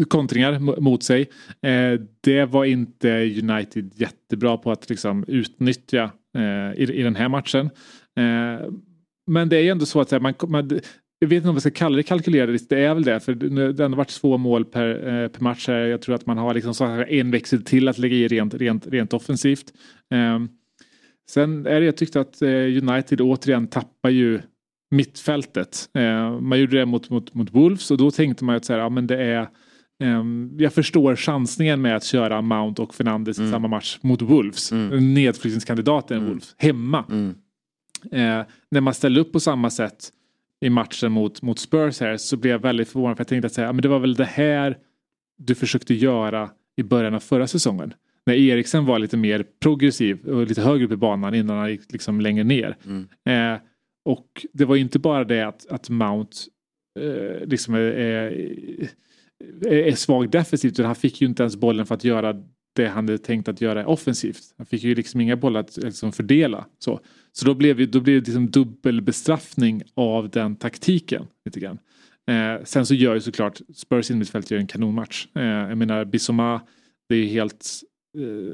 [0.08, 1.20] kontringar mo- mot sig.
[1.62, 3.08] Eh, det var inte
[3.42, 7.66] United jättebra på att liksom utnyttja eh, i, i den här matchen.
[8.18, 8.68] Eh,
[9.26, 10.80] men det är ju ändå så att här, man, man,
[11.18, 13.20] jag vet inte om vi ska kalla det kalkylerat, det är väl det.
[13.20, 13.34] För
[13.72, 15.68] det har varit två mål per, eh, per match.
[15.68, 15.74] Här.
[15.78, 19.12] Jag tror att man har liksom en växel till att lägga i rent, rent, rent
[19.12, 19.64] offensivt.
[20.14, 20.38] Eh,
[21.30, 24.40] sen är det, jag tyckte att eh, United återigen tappar ju
[24.90, 25.88] mittfältet.
[25.94, 28.80] Eh, man gjorde det mot, mot, mot Wolves och då tänkte man att så här,
[28.80, 29.48] ja, men det är
[30.02, 34.72] ehm, jag förstår chansningen med att köra Mount och Fernandes i samma match mot Wolves.
[34.72, 35.14] Mm.
[35.14, 36.28] Nedflyttningskandidaten Mm.
[36.28, 36.54] Wolves.
[36.58, 37.04] Hemma.
[37.10, 37.34] Mm.
[38.12, 40.10] Eh, när man ställde upp på samma sätt
[40.60, 43.52] i matchen mot, mot Spurs här så blev jag väldigt förvånad för jag tänkte att
[43.52, 44.76] säga, men det var väl det här
[45.38, 47.94] du försökte göra i början av förra säsongen.
[48.26, 51.92] När Eriksen var lite mer progressiv och lite högre upp i banan innan han gick
[51.92, 52.76] liksom längre ner.
[52.84, 53.08] Mm.
[53.28, 53.60] Eh,
[54.04, 56.36] och det var ju inte bara det att, att Mount
[57.00, 58.88] eh, liksom är, är,
[59.66, 62.34] är svag defensivt utan han fick ju inte ens bollen för att göra
[62.76, 64.54] det han hade tänkt att göra offensivt.
[64.56, 66.66] Han fick ju liksom inga bollar att liksom fördela.
[66.78, 67.00] Så,
[67.32, 71.26] så då blev, då blev det liksom dubbelbestraffning av den taktiken.
[71.44, 71.78] Lite grann.
[72.30, 75.26] Eh, sen så gör ju såklart Spurs innermittfält gör en kanonmatch.
[75.34, 76.60] Eh, jag menar Bissoma,
[77.08, 77.89] det är ju helt eh,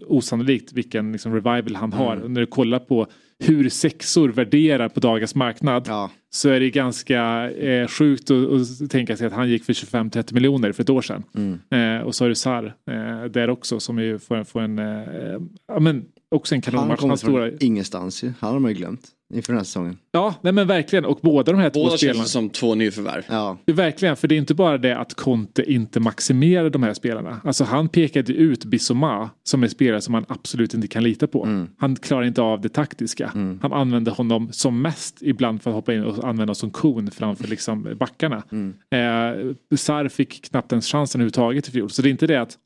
[0.06, 2.16] osannolikt vilken liksom, revival han har.
[2.16, 2.32] Mm.
[2.32, 3.06] När du kollar på
[3.38, 8.90] hur sexor värderar på dagens marknad Ja, så är det ganska eh, sjukt att, att
[8.90, 11.22] tänka sig att han gick för 25-30 miljoner för ett år sedan.
[11.34, 11.58] mm.
[11.70, 15.40] Eh, och så har du Sar eh, där också som ju får, får en, eh,
[15.68, 17.00] ja men också en Han kanonmatch.
[17.00, 18.32] kommer Han stora, från ingenstans ju.
[18.40, 19.98] Han har man ju glömt inför den här säsongen.
[20.12, 21.04] ja, nej men verkligen.
[21.04, 22.18] Och båda de här två Båda spelarna.
[22.18, 23.22] känns som två nyförvärv.
[23.28, 26.94] Ja, Det Verkligen, för det är inte bara det att Conte inte maximerar de här
[26.94, 27.40] spelarna.
[27.44, 31.44] Alltså han pekade ut Bissoma som en spelare som man absolut inte kan lita på.
[31.44, 31.68] Mm.
[31.78, 33.30] Han klarar inte av det taktiska.
[33.34, 33.58] Mm.
[33.62, 37.48] Han använder honom som mest ibland för att hoppa in och använda som kon framför
[37.48, 38.42] liksom backarna.
[38.52, 38.74] Mm.
[38.90, 41.90] Eh, Sar fick knappt ens chansen överhuvudtaget i fjol.
[41.90, 42.56] Så det är inte det att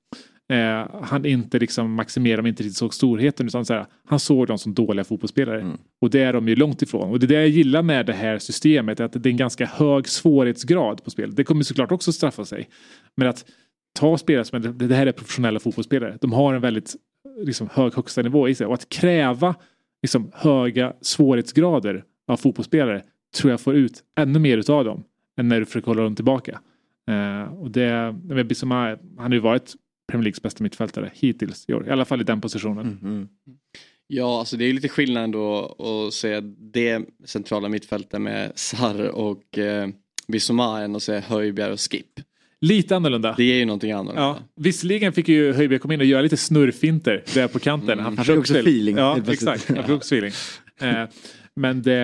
[0.51, 4.59] eh, han inte liksom maximerade, inte riktigt såg storheten utan så här, han såg dem
[4.59, 5.61] som dåliga fotbollsspelare.
[5.61, 5.79] Mm.
[6.01, 7.11] Och det är de ju långt ifrån.
[7.11, 9.67] Och det är det jag gillar med det här systemet, att det är en ganska
[9.67, 11.37] hög svårighetsgrad på spelet.
[11.37, 12.69] Det kommer såklart också straffa sig.
[13.17, 13.45] Men att
[13.99, 16.19] ta spelare som är, det här är professionella fotbollsspelare.
[16.21, 16.97] De har en väldigt
[17.45, 18.67] liksom, hög högsta nivå i sig.
[18.67, 19.55] Och att kräva
[20.03, 23.03] liksom, höga svårighetsgrader av fotbollsspelare
[23.37, 25.05] tror jag får ut ännu mer utav dem
[25.41, 26.61] än när du försöker hålla dem tillbaka.
[27.09, 29.75] Eh, och det, Bissoma, han har ju varit
[30.11, 31.89] Premier Leagues bästa mittfältare hittills i år.
[31.89, 32.99] I alla fall i den positionen.
[33.03, 33.29] Mm.
[34.07, 39.59] Ja, alltså det är lite skillnad ändå att se det centrala mittfältet med Sarr och
[39.59, 39.89] eh,
[40.29, 42.07] Bissoma än att se Höjbjerg och Skip.
[42.61, 43.35] Lite annorlunda.
[43.37, 44.23] Det är ju någonting annorlunda.
[44.23, 47.99] Ja, visserligen fick ju Höjbjerg komma in och göra lite snurrfinter där på kanten.
[47.99, 48.17] Mm.
[48.17, 48.97] Han fick också feeling.
[48.97, 49.69] Ja, exakt.
[49.69, 50.33] Han fick också feeling.
[50.81, 51.09] Eh,
[51.57, 51.97] men det,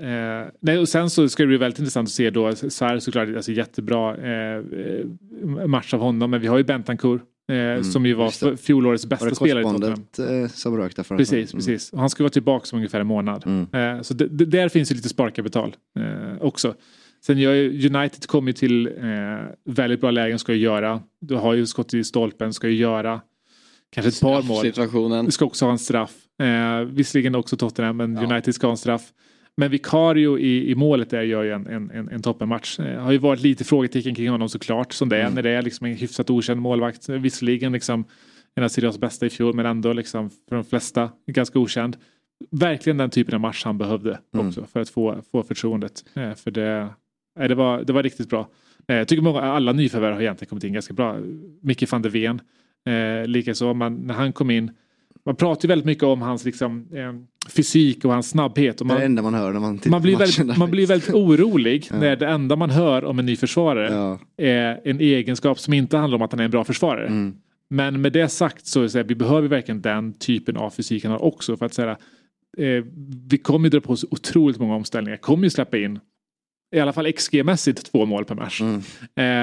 [0.00, 3.28] eh, nej, och sen så ska det bli väldigt intressant att se då, Sarr såklart,
[3.36, 8.14] alltså jättebra eh, eh, match av honom, men vi har ju Bentancourt eh, som ju
[8.14, 10.42] var fjolårets bästa Var det spelare i Tottenham.
[10.44, 11.64] eh, som rök där förra Precis, säsongen?
[11.66, 11.92] precis.
[11.92, 13.44] Och han ska vara tillbaka om ungefär en månad.
[13.46, 13.96] Mm.
[13.96, 15.76] Eh, så där finns ju lite sparkapital
[16.40, 16.74] också.
[17.26, 17.54] Sen gör
[17.96, 18.88] United kommer till
[19.64, 21.00] väldigt bra lägen ska ju göra.
[21.20, 23.20] Du har ju skott i stolpen, ska ju göra
[23.92, 25.24] kanske ett par mål.
[25.24, 26.12] Du ska också ha en straff.
[26.42, 28.22] Eh, visserligen också Tottenham men Ja.
[28.22, 29.02] United ska ha en straff.
[29.56, 32.80] Men Vicario i, i målet där gör ju en, en, en, en toppenmatch.
[32.80, 35.34] Eh, har ju varit lite frågetecken kring honom såklart som det är Mm.
[35.34, 37.08] när det är liksom en hyfsat okänd målvakt.
[37.08, 38.04] Visserligen liksom
[38.54, 41.96] en av Syrias bästa i fjol men ändå liksom för de flesta ganska okänd.
[42.50, 44.48] Verkligen den typen av match han behövde Mm.
[44.48, 46.04] också för att få, få förtroendet.
[46.14, 46.88] Eh, för det,
[47.40, 48.48] eh, det, var, det var riktigt bra.
[48.86, 51.18] Jag tycker många, alla nyförvärv har egentligen kommit in ganska bra.
[51.62, 52.40] Micke van der Ven
[52.94, 53.74] eh, likaså.
[53.74, 54.70] Man, när han kom in
[55.26, 57.12] man pratar ju väldigt mycket om hans liksom, eh,
[57.50, 58.80] fysik och hans snabbhet.
[58.80, 60.86] Och är det man, enda man hör när man tittar man, blir väldigt, man blir
[60.86, 61.98] väldigt orolig Ja.
[61.98, 64.18] när det enda man hör om en ny försvarare Ja.
[64.36, 67.06] är en egenskap som inte handlar om att han är en bra försvarare.
[67.06, 67.34] Mm.
[67.70, 71.12] Men med det sagt så så här, vi behöver verkligen den typen av fysik han
[71.12, 71.56] har också.
[71.56, 71.96] För att säga,
[72.58, 72.84] eh,
[73.28, 75.16] vi kommer ju dra på oss otroligt många omställningar.
[75.16, 75.98] Kommer ju släppa in
[76.76, 78.60] i alla fall XG-mässigt två mål per match.
[78.60, 78.80] Mm.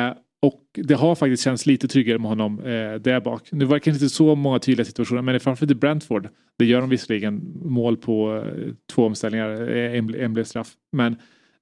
[0.09, 3.51] Eh, och det har faktiskt känts lite tryggare med honom eh, där bak.
[3.51, 6.29] Nu var det kanske inte så många tydliga situationer men framförallt i Brentford.
[6.57, 10.73] Det gör de visserligen mål på eh, två omställningar, eh, en, en blev straff.
[10.91, 11.15] Men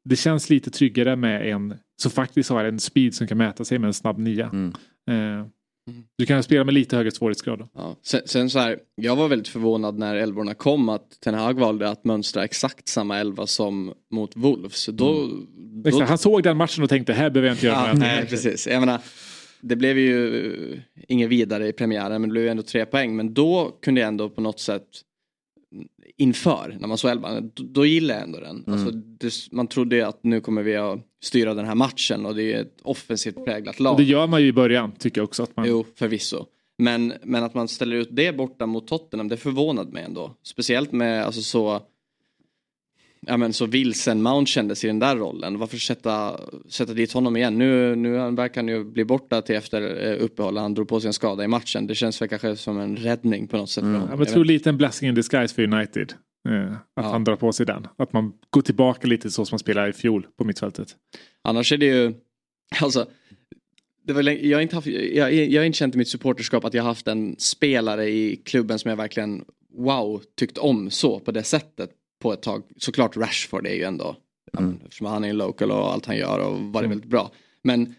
[0.04, 3.80] det känns lite tryggare med en som faktiskt har en speed som kan mäta sig
[3.80, 4.50] med en snabb nia.
[4.54, 4.74] Mm.
[5.10, 5.48] Eh,
[6.17, 7.60] du kan spela med lite högre svårighetsgrad.
[7.60, 7.69] Då.
[7.73, 7.95] Ja.
[8.04, 11.89] Sen, sen så här, jag var väldigt förvånad när elvorna kom att Ten Hag valde
[11.89, 14.86] att mönstra exakt samma elva som mot Wolves.
[14.86, 17.93] Då, då, Exakt, Han såg den matchen och tänkte här behöver jag inte göra ja,
[17.93, 18.67] nej, precis.
[18.67, 19.02] Jag menar,
[19.62, 23.15] det blev ju inget vidare i premiären men det blev ju ändå tre poäng.
[23.15, 24.88] Men då kunde jag ändå på något sätt
[26.20, 28.64] inför när man såg elvan, då, då gillade jag ändå den.
[28.68, 32.54] Alltså, det, man trodde att nu kommer vi att styra den här matchen och det
[32.54, 33.94] är ett offensivt präglat lag.
[33.94, 35.44] Och det gör man ju i början tycker jag också.
[35.44, 36.46] Att man, Jo, förvisso.
[36.78, 40.32] Men, men att man ställer ut det borta mot Tottenham, det förvånade mig ändå.
[40.44, 41.82] Speciellt med alltså så
[43.28, 45.60] Ja men så vilsen Mount kändes i den där rollen.
[45.60, 47.58] Varför sätta, sätta dit honom igen?
[47.58, 50.58] Nu, nu verkar han ju bli borta till efter eh, uppehåll.
[50.58, 51.88] Han drog på sig en skada i matchen.
[51.88, 53.84] Det känns väl kanske som en räddning på något sätt.
[53.84, 56.14] men jag Jag tror lite en blessing in disguise för United.
[56.50, 57.02] Eh, att Ja.
[57.12, 57.88] han drar på sig den.
[57.98, 60.96] Att man går tillbaka lite så som man spelade i fjol på mittfältet.
[61.42, 62.14] Annars är det ju,
[62.82, 63.06] alltså,
[64.08, 66.74] det var, jag, har inte haft, jag, jag har inte känt i mitt supporterskap att
[66.74, 69.46] jag haft en spelare i klubben som jag verkligen
[69.78, 72.64] wow tyckt om så på det sättet på ett tag.
[72.78, 74.16] Såklart Rashford är ju ändå,
[74.54, 76.90] men eftersom han är en local och allt han gör och varit Mm.
[76.90, 77.32] väldigt bra.
[77.64, 77.96] Men,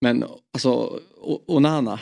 [0.00, 1.00] men alltså,
[1.46, 2.00] Onana,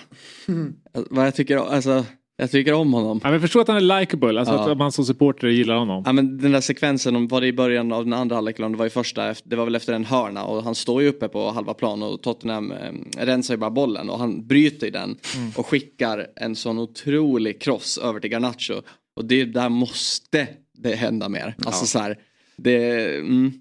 [0.95, 2.05] vad jag tycker, alltså,
[2.37, 3.21] jag tycker om honom.
[3.23, 4.71] Ja, men jag förstår att han är likable, alltså Ja.
[4.73, 6.03] att man som supporter gillar honom.
[6.07, 8.69] Ja men den där sekvensen, om var det i början av den andra halvlek det
[8.69, 11.29] var i första, efter- det var väl efter en hörna och han står ju uppe
[11.29, 15.17] på halva plan och Tottenham eh, rensar ju bara bollen och han bryter den
[15.57, 18.75] och skickar en sån otrolig cross över till Garnacho.
[19.17, 21.55] Och det där måste det hända mer.
[21.65, 22.19] Alltså så här,
[22.57, 23.53] det, mm,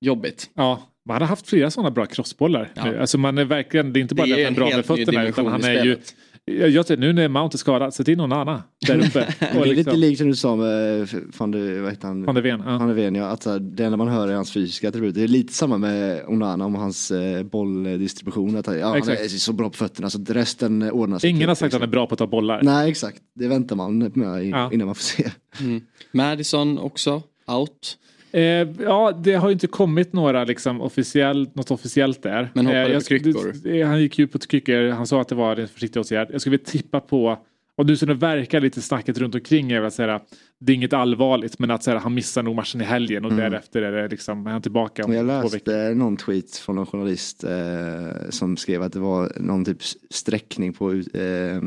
[0.00, 0.50] jobbigt.
[0.54, 2.72] Ja, man har haft flera sådana bra crossbollar.
[2.74, 3.00] Ja.
[3.00, 4.76] Alltså man är verkligen, det är inte bara Det det att han är en bra
[4.76, 5.78] med fötterna utan han är ju...
[5.80, 6.14] spelet.
[6.29, 9.34] Jag, jag tror, nu när Mount är skadad, sätt in någon annan där uppe.
[9.38, 11.08] Det är lite liksom, likt som du sa med
[11.38, 12.24] van de, vad heter han?
[12.24, 12.78] Van de Ven, ja.
[12.78, 13.26] Van de Ven, ja.
[13.26, 15.14] Att så här, det enda man hör är hans fysiska attribut.
[15.14, 18.56] Det är lite samma med Onana om hans eh, bolldistribution.
[18.56, 19.20] Att, ja, han Exakt.
[19.20, 21.30] är så bra på fötterna så resten eh, ordnar sig.
[21.30, 21.90] Ingen till, har sagt att han är liksom.
[21.90, 22.62] bra på att ta bollar.
[22.62, 24.70] Nej exakt, det väntar man med Ja.
[24.72, 25.30] innan man får se.
[25.60, 25.80] Mm.
[26.12, 27.96] Madison också, out.
[28.32, 28.42] Eh,
[28.84, 32.50] ja, det har ju inte kommit några liksom officiellt, något officiellt där.
[32.54, 33.84] Men hoppade Eh, jag på kryckor.
[33.84, 36.28] Han gick ju på kryckor, han sa att det var en försiktig åtgärd.
[36.32, 37.38] Jag skulle vilja tippa på,
[37.76, 40.20] och nu så det verkar lite snacket runt omkring är väl så här,
[40.60, 43.32] det är inget allvarligt men att så här, han missar nog matchen i helgen och
[43.32, 47.44] därefter är det liksom, är han tillbaka om jag läste någon tweet från någon journalist
[47.44, 51.62] eh, som skrev att det var någon typ sträckning på, eh, eh,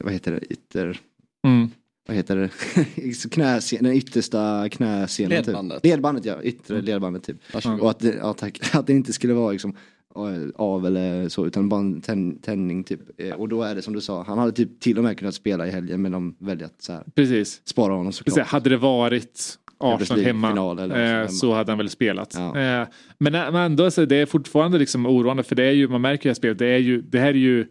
[0.00, 0.98] vad heter det, ytter,
[1.46, 1.70] Mm.
[2.08, 5.30] Vad heter det, Knäsen, den yttersta knäsenan.
[5.30, 5.82] Ledbandet.
[5.82, 5.90] Typ.
[5.90, 7.54] Ledbandet ja, yttre ledbandet typ.
[7.54, 7.80] Varsågod.
[7.80, 9.76] Och att det, ja, tack, att det inte skulle vara liksom
[10.16, 10.22] eh,
[10.56, 13.00] av eller så utan bara en tän- tändning typ.
[13.20, 15.34] Eh, Och då är det som du sa, han hade typ till och med kunnat
[15.34, 17.60] spela i helgen men de väljer att så här, Precis.
[17.64, 18.18] spara honom Precis.
[18.26, 18.46] såklart.
[18.46, 21.28] Hade det varit Arsenal hemma final eller eh, hemma.
[21.28, 22.34] så hade han väl spelat.
[22.36, 22.58] Ja.
[22.60, 26.00] Eh, men, men ändå så det är fortfarande liksom oroande för det är ju, man
[26.00, 27.66] märker i det här spelet, det, är ju, det här är ju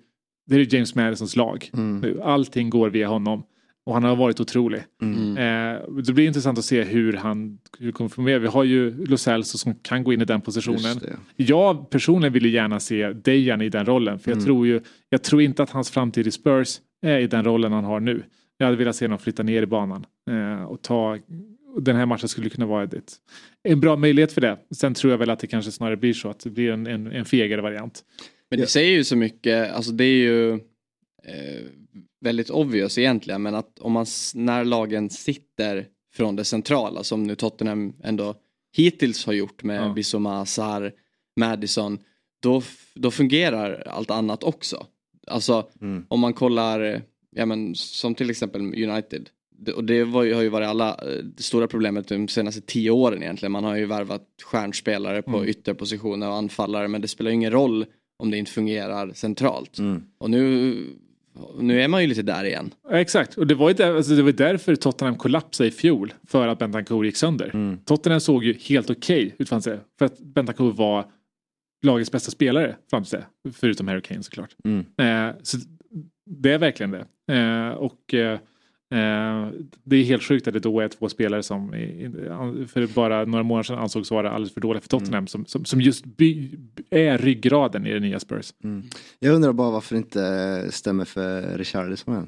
[0.46, 1.70] det här är James Madisons lag.
[1.74, 2.20] Mm.
[2.24, 3.44] Allting går via honom.
[3.88, 4.82] Och han har varit otrolig.
[5.02, 5.38] Mm.
[5.38, 8.40] Eh, det blir intressant att se hur han hur kommer fungera.
[8.40, 11.00] Vi har ju Lo Celso som kan gå in i den positionen.
[11.36, 14.20] Jag personligen vill ju gärna se Dejan i den rollen.
[14.20, 14.46] För jag, Mm.
[14.46, 17.84] tror ju, jag tror inte att hans framtid i Spurs är i den rollen han
[17.84, 18.24] har nu.
[18.58, 20.06] Jag hade velat se honom flytta ner i banan.
[20.30, 21.18] Eh, och ta,
[21.82, 23.14] den här matchen skulle kunna vara ett,
[23.64, 24.58] en bra möjlighet för det.
[24.76, 27.08] Sen tror jag väl att det kanske snarare blir så att det blir en, en,
[27.12, 28.02] en fegare variant.
[28.50, 28.68] Men det Ja.
[28.68, 30.60] säger ju så mycket, alltså det är ju
[32.22, 37.36] väldigt obvious egentligen men att om man, när lagen sitter från det centrala som nu
[37.36, 38.36] Tottenham ändå
[38.78, 39.94] hittills har gjort med Ja.
[39.94, 40.94] Bissoma, Sarr,
[41.40, 42.00] Madison
[42.42, 42.62] då,
[42.94, 44.86] då fungerar allt annat också.
[45.28, 46.06] Alltså Mm.
[46.08, 49.30] om man kollar, eh, ja men som till exempel United.
[49.60, 52.92] Det, och det var har ju varit alla, eh, det stora problemet de senaste tio
[52.92, 53.52] åren egentligen.
[53.52, 55.50] Man har ju värvat stjärnspelare på Mm.
[55.50, 57.86] ytterpositioner och anfallare men det spelar ju ingen roll
[58.18, 59.78] om det inte fungerar centralt.
[59.80, 60.04] Mm.
[60.18, 60.76] Och nu,
[61.60, 62.74] nu är man ju lite där igen.
[62.92, 66.14] Exakt, och det var ju där, alltså det var därför Tottenham kollapsade i fjol.
[66.28, 67.52] För att Bentancur gick sönder.
[67.54, 67.78] Mm.
[67.86, 69.80] Tottenham såg ju helt okej ut fanns det.
[70.00, 71.06] För att Bentancur var
[71.84, 73.52] lagets bästa spelare fram till det.
[73.52, 74.56] Förutom Harry Kane såklart.
[74.66, 74.86] Mm.
[74.98, 75.58] Eh, så
[76.26, 77.34] det är verkligen det.
[77.36, 78.40] Eh, och eh,
[79.84, 81.72] det är helt sjukt att det då är två spelare som
[82.68, 85.28] för bara några månader sedan ansågs vara alldeles för dåliga för Tottenham.
[85.28, 86.58] Som, som, som just by,
[86.90, 88.54] är ryggraden i det nya Spurs.
[89.20, 92.28] Jag undrar bara varför det inte stämmer för Richarlison än.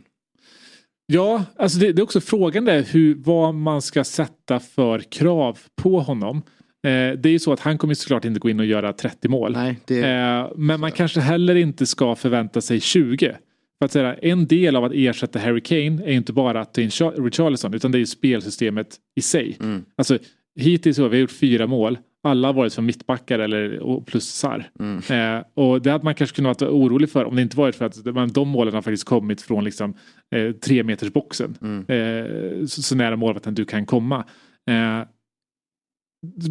[1.12, 5.60] Ja, alltså det, det är också frågan där hur, vad man ska sätta för krav
[5.82, 6.38] på honom.
[6.84, 9.28] Eh, det är ju så att han kommer såklart inte gå in och göra 30
[9.28, 9.52] mål.
[9.52, 10.00] Nej, det...
[10.00, 13.36] Eh, men man kanske heller inte ska förvänta sig 20.
[13.80, 16.82] För att säga, en del av att ersätta Harry Kane är inte bara att ta
[16.82, 19.58] in Cha- Richarlison utan det är ju spelsystemet i sig.
[19.60, 19.86] Mm.
[19.98, 20.18] Alltså,
[20.60, 21.98] hittills har vi gjort fyra mål.
[22.24, 24.70] Alla har varit som mittbackar eller och plus Sarr.
[24.80, 25.38] Mm.
[25.38, 27.86] Eh, och det hade man kanske kunnat vara orolig för om det inte varit för
[27.86, 29.94] att de, de målen har faktiskt kommit från liksom,
[30.36, 31.58] eh, tre meters boxen.
[31.62, 31.86] Mm.
[31.88, 34.26] Eh, så, så nära målvakten du kan komma.
[34.70, 35.04] Eh,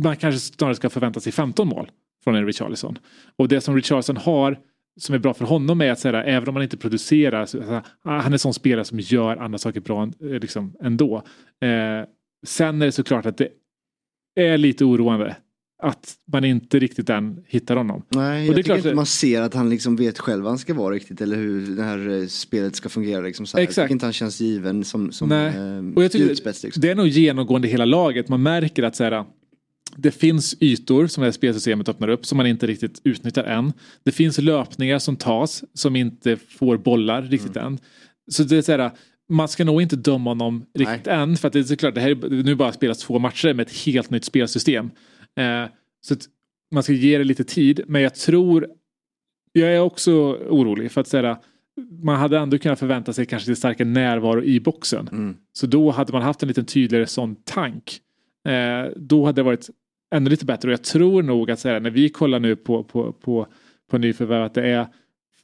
[0.05, 1.91] man kanske snarare ska förvänta sig 15 mål
[2.25, 2.99] från en Richarlison.
[3.37, 4.59] Och det som Richarlison har
[4.99, 7.83] som är bra för honom är att säga, även om han inte producerar, så, så,
[8.03, 11.17] ah, han är sån spelare som gör andra saker bra eh, liksom, ändå.
[11.63, 12.09] Eh,
[12.47, 13.49] sen är det såklart att det
[14.41, 15.37] är lite oroande
[15.83, 18.03] att man inte riktigt än hittar honom.
[18.09, 20.43] Nej, Och jag det är tycker klart inte man ser att han liksom vet själv
[20.43, 23.21] vad han ska vara riktigt eller hur det här eh, spelet ska fungera.
[23.21, 23.63] Liksom så här.
[23.63, 23.85] Jag Exakt.
[23.85, 25.47] tycker inte han känns given som, som Nej.
[25.47, 26.29] eh, Och jag tycker.
[26.65, 26.81] Liksom.
[26.81, 28.29] Det är nog genomgående hela laget.
[28.29, 29.25] Man märker att så här,
[30.01, 33.73] det finns ytor som det här spelsystemet öppnar upp som man inte riktigt utnyttjar än.
[34.05, 37.67] Det finns löpningar som tas som inte får bollar riktigt Mm.
[37.73, 37.79] än.
[38.31, 38.91] Så det är så här,
[39.29, 41.37] man ska nog inte döma honom riktigt än.
[41.37, 43.77] För att det är såklart, det här är nu bara spelas två matcher med ett
[43.87, 44.91] helt nytt spelsystem.
[45.39, 45.65] Eh,
[46.01, 46.15] så
[46.75, 47.81] man ska ge det lite tid.
[47.87, 48.67] Men jag tror,
[49.53, 50.13] jag är också
[50.49, 51.39] orolig för att säga
[52.03, 55.09] man hade ändå kunnat förvänta sig kanske lite starkare närvaro i boxen.
[55.13, 55.37] Mm.
[55.53, 58.01] Så då hade man haft en lite tydligare sån tank.
[58.49, 59.71] Eh, då hade det varit
[60.15, 63.13] ännu lite bättre och jag tror nog att här, när vi kollar nu på, på,
[63.13, 63.47] på,
[63.91, 64.87] på nyförvärv att det är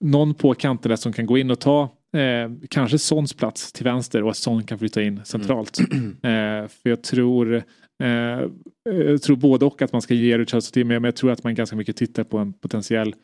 [0.01, 1.83] någon på kanterna som kan gå in och ta
[2.17, 5.79] eh, kanske Sons plats till vänster och att Son kan flytta in centralt.
[6.23, 7.55] Eh, för jag tror
[8.03, 8.41] eh,
[8.85, 11.55] jag tror både och att man ska ge Richards till men jag tror att man
[11.55, 13.15] ganska mycket tittar på en potentiell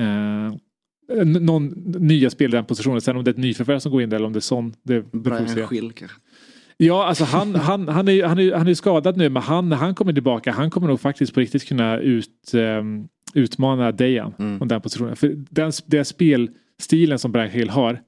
[0.00, 0.54] eh,
[1.24, 1.66] någon
[1.98, 3.00] nya spel i den positionen.
[3.00, 4.74] Sen om det är ett nyförvärv som går in där eller om det är Son.
[4.82, 5.12] Det.
[5.12, 6.20] Brian Schill kanske.
[6.78, 9.94] Ja, alltså han, han, han, är, han, är, han är skadad nu men han, han
[9.94, 14.62] kommer tillbaka han kommer nog faktiskt på riktigt kunna ut, um, utmana Dejan Mm.
[14.62, 15.16] om den positionen.
[15.16, 18.00] För den, den spelstilen som Brian Hill har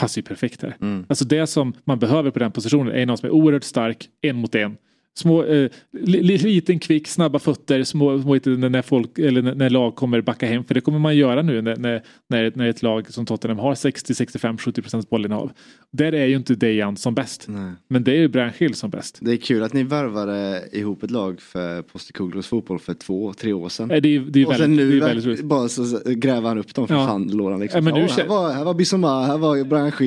[0.00, 0.76] passar ju perfekt här.
[0.80, 1.06] Mm.
[1.08, 4.36] Alltså det som man behöver på den positionen är någon som är oerhört stark, en
[4.36, 4.76] mot en.
[5.18, 9.94] Små, eh, li, li- liten kvick, snabba fötter, små, små, när, folk, eller när, lag
[9.96, 10.64] kommer backa hem.
[10.64, 14.14] För det kommer man göra nu när, när, när, ett lag som Tottenham har 60,
[14.14, 15.50] 65, 70 procents bollinnehav.
[15.92, 17.44] Där är ju inte Dejan som bäst.
[17.48, 17.72] Nej.
[17.88, 19.18] Men det är ju Brian Hill som bäst.
[19.20, 23.52] Det är kul att ni värvade ihop ett lag för Postekoglos fotboll för två, tre
[23.52, 23.90] år sedan.
[23.90, 26.74] Eh, Det är, det är och väldigt, sen nu väldigt bara så gräver han upp
[26.74, 27.06] dem för Ja.
[27.06, 27.60] sandlådan.
[27.60, 27.86] Liksom.
[27.86, 29.56] Ja, här, var, här var Bissoma, här var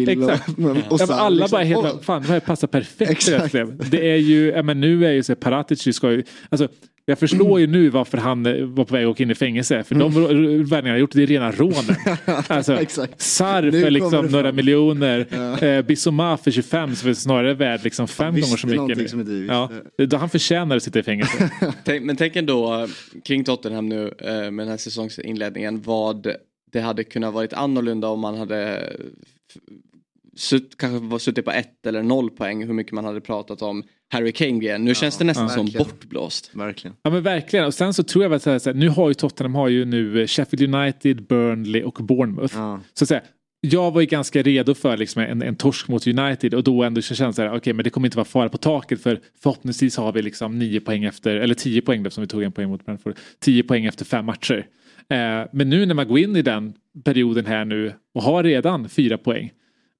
[0.09, 0.49] Exakt.
[0.59, 1.55] och, och Ja, alla liksom.
[1.57, 3.55] bara helt, Åh, fan det här passar perfekt Exakt.
[3.91, 6.67] Det är ju, men nu är ju så här, Paratici ska ju, alltså
[7.05, 9.83] jag förstår ju nu varför han eh, var på väg att åka in i fängelse.
[9.83, 11.95] För de värvningarna han gjort, det är rena rånen.
[12.47, 13.21] Alltså, Exakt.
[13.21, 15.27] Sarr Nu för liksom några miljoner.
[15.63, 19.13] Eh, Bissoma för 25 som är snarare värd liksom fem gånger så mycket.
[19.13, 19.45] nu.
[19.45, 19.69] Ja,
[20.07, 21.51] då han förtjänar att sitta i fängelse.
[21.83, 22.89] Tänk, men tänk ändå eh,
[23.25, 26.35] kring Tottenham nu med den här säsongsinledningen vad
[26.71, 28.89] det hade kunnat varit annorlunda om man hade
[30.41, 33.83] sutt, kanske var suttit på ett eller noll poäng hur mycket man hade pratat om
[34.09, 34.85] Harry Kane-grejen.
[34.85, 35.87] Nu känns det nästan som verkligen.
[35.87, 36.51] bortblåst.
[36.53, 36.95] Verkligen.
[37.03, 37.65] Ja men verkligen.
[37.65, 39.67] Och sen så tror jag att så här, så här, nu har ju Tottenham har
[39.67, 42.55] ju nu eh, Sheffield United, Burnley och Bournemouth.
[42.57, 42.79] Ja.
[42.93, 43.21] Så att säga,
[43.61, 47.01] jag var ju ganska redo för liksom en, en torsk mot United och då ändå
[47.01, 49.19] så känns det så här, okej men det kommer inte vara fara på taket för
[49.43, 52.69] förhoppningsvis har vi liksom nio poäng efter, eller tio poäng eftersom vi tog en poäng
[52.69, 54.67] mot Brentford, tio poäng efter fem matcher.
[55.09, 56.73] Eh, men nu när man går in i den
[57.03, 59.51] perioden här nu och har redan fyra poäng.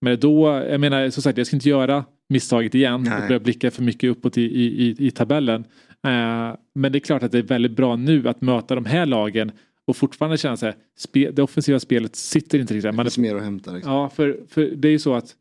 [0.01, 3.21] Men då, jag menar som sagt jag ska inte göra misstaget igen Nej.
[3.21, 5.65] och börja blicka för mycket uppåt i, i, i, i tabellen.
[6.03, 9.05] Eh, men det är klart att det är väldigt bra nu att möta de här
[9.05, 9.51] lagen
[9.85, 12.91] och fortfarande känna så här, spe, det offensiva spelet sitter inte riktigt.
[12.91, 13.71] Det Man finns mer att hämta.
[13.71, 13.93] Liksom.
[13.93, 15.35] Ja, för, för det är ju så att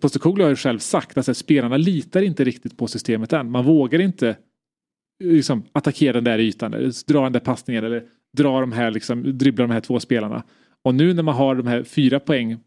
[0.00, 3.50] Postecoglou har ju själv sagt att här, spelarna litar inte riktigt på systemet än.
[3.50, 4.36] Man vågar inte
[5.24, 8.04] liksom, attackera den där ytan, eller dra den där passningen eller
[8.36, 10.42] dra de här, liksom, dribbla de här två spelarna.
[10.82, 12.58] Och nu när man har de här fyra poäng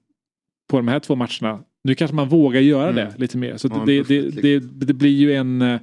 [0.68, 3.58] på de här två matcherna, nu kanske man vågar göra det lite mer.
[3.58, 5.80] Så Ja, en det, det, buffert, det, det blir ju en, eh,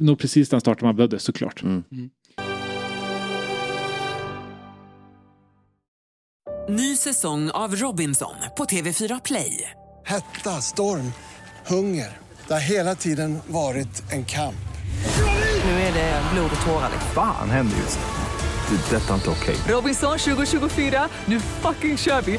[0.00, 1.62] nog precis den starten man behövde såklart.
[1.62, 1.82] Mm.
[6.68, 9.70] Ny säsong av Robinson på TV4 Play.
[10.06, 11.12] Hetta, storm,
[11.66, 12.08] hunger.
[12.48, 14.54] Det har hela tiden varit en kamp.
[15.64, 16.88] Nu är det blod och tårar.
[16.92, 17.10] liksom.
[17.14, 18.76] Fan händer just nu.
[18.76, 18.96] Det.
[18.96, 19.56] är Detta är inte okej.
[19.74, 22.38] Robinson 2024, nu fucking kör vi!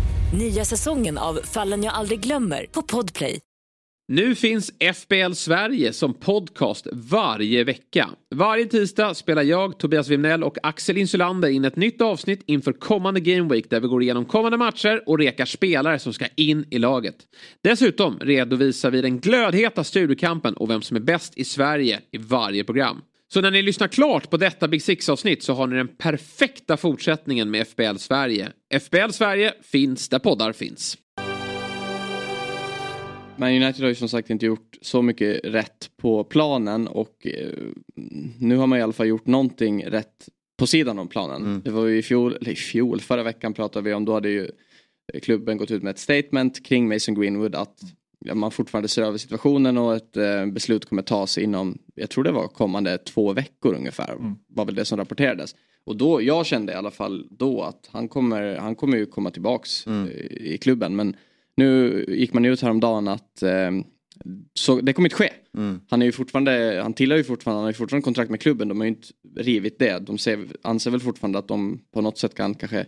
[0.33, 3.39] Nya säsongen av Fallen jag aldrig glömmer på Podplay.
[4.07, 8.09] Nu finns FBL Sverige som podcast varje vecka.
[8.35, 13.19] Varje tisdag spelar jag, Tobias Wimnell och Axel Insulander in ett nytt avsnitt inför kommande
[13.19, 16.79] Game Week där vi går igenom kommande matcher och rekar spelare som ska in i
[16.79, 17.15] laget.
[17.63, 22.63] Dessutom redovisar vi den glödheta studiokampen och vem som är bäst i Sverige i varje
[22.63, 23.01] program.
[23.33, 27.51] Så när ni lyssnar klart på detta Big Six-avsnitt så har ni den perfekta fortsättningen
[27.51, 28.51] med FBL Sverige.
[28.81, 30.97] FBL Sverige finns där poddar finns.
[33.35, 37.49] Men United har ju som sagt inte gjort så mycket rätt på planen och eh,
[38.39, 40.29] nu har man i alla fall gjort någonting rätt
[40.59, 41.41] på sidan om planen.
[41.41, 41.61] Mm.
[41.61, 44.29] Det var ju i fjol, eller i fjol, förra veckan pratade vi om, då hade
[44.29, 44.49] ju
[45.21, 47.79] klubben gått ut med ett statement kring Mason Greenwood att
[48.33, 52.31] man fortfarande ser över situationen och ett eh, beslut kommer tas inom, jag tror det
[52.31, 55.55] var kommande två veckor ungefär, var väl det som rapporterades.
[55.83, 59.31] Och då, jag kände i alla fall då att han kommer, han kommer ju komma
[59.31, 60.07] tillbaks Mm.
[60.07, 60.15] eh,
[60.53, 61.15] i klubben men
[61.57, 63.71] nu gick man ut häromdagen att eh,
[64.53, 65.29] så det kommer inte ske.
[65.57, 65.79] Mm.
[65.89, 68.67] Han är ju fortfarande, han tillhör ju fortfarande, han har ju fortfarande kontrakt med klubben,
[68.67, 69.07] de har ju inte
[69.37, 69.99] rivit det.
[69.99, 72.85] De ser, anser väl fortfarande att de på något sätt kan kanske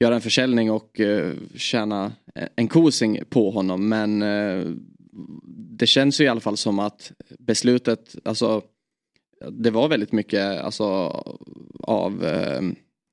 [0.00, 2.12] göra en försäljning och eh, tjäna
[2.56, 4.64] en kosing på honom men eh,
[5.78, 8.62] det känns ju i alla fall som att beslutet, alltså
[9.50, 10.84] det var väldigt mycket alltså,
[11.80, 12.60] av eh,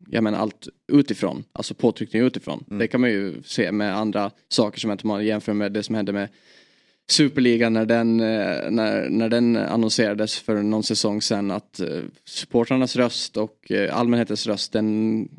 [0.09, 2.63] jag menar allt utifrån, alltså påtryckning utifrån.
[2.67, 6.13] Det kan man ju se med andra saker som man jämför med det som hände
[6.13, 6.29] med
[7.09, 12.95] Superligan när den, eh, när, när den annonserades för någon säsong sedan att eh, supportrarnas
[12.95, 15.29] röst och eh, allmänhetens röst den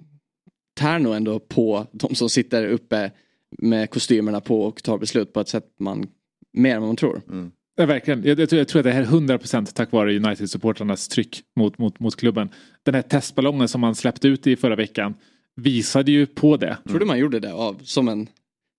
[0.79, 3.11] tär nog ändå på de som sitter uppe
[3.59, 6.07] med kostymerna på och tar beslut på ett sätt man
[6.53, 7.23] mer än man tror.
[7.77, 8.25] Ja, verkligen.
[8.25, 11.79] Jag, jag, tror, jag tror att det här är 100% tack vare United-supportrarnas tryck mot,
[11.79, 12.49] mot, mot klubben.
[12.83, 15.15] Den här testballongen som man släppte ut i förra veckan
[15.57, 16.77] visade ju på det.
[16.89, 18.27] Tror du man gjorde det av, som en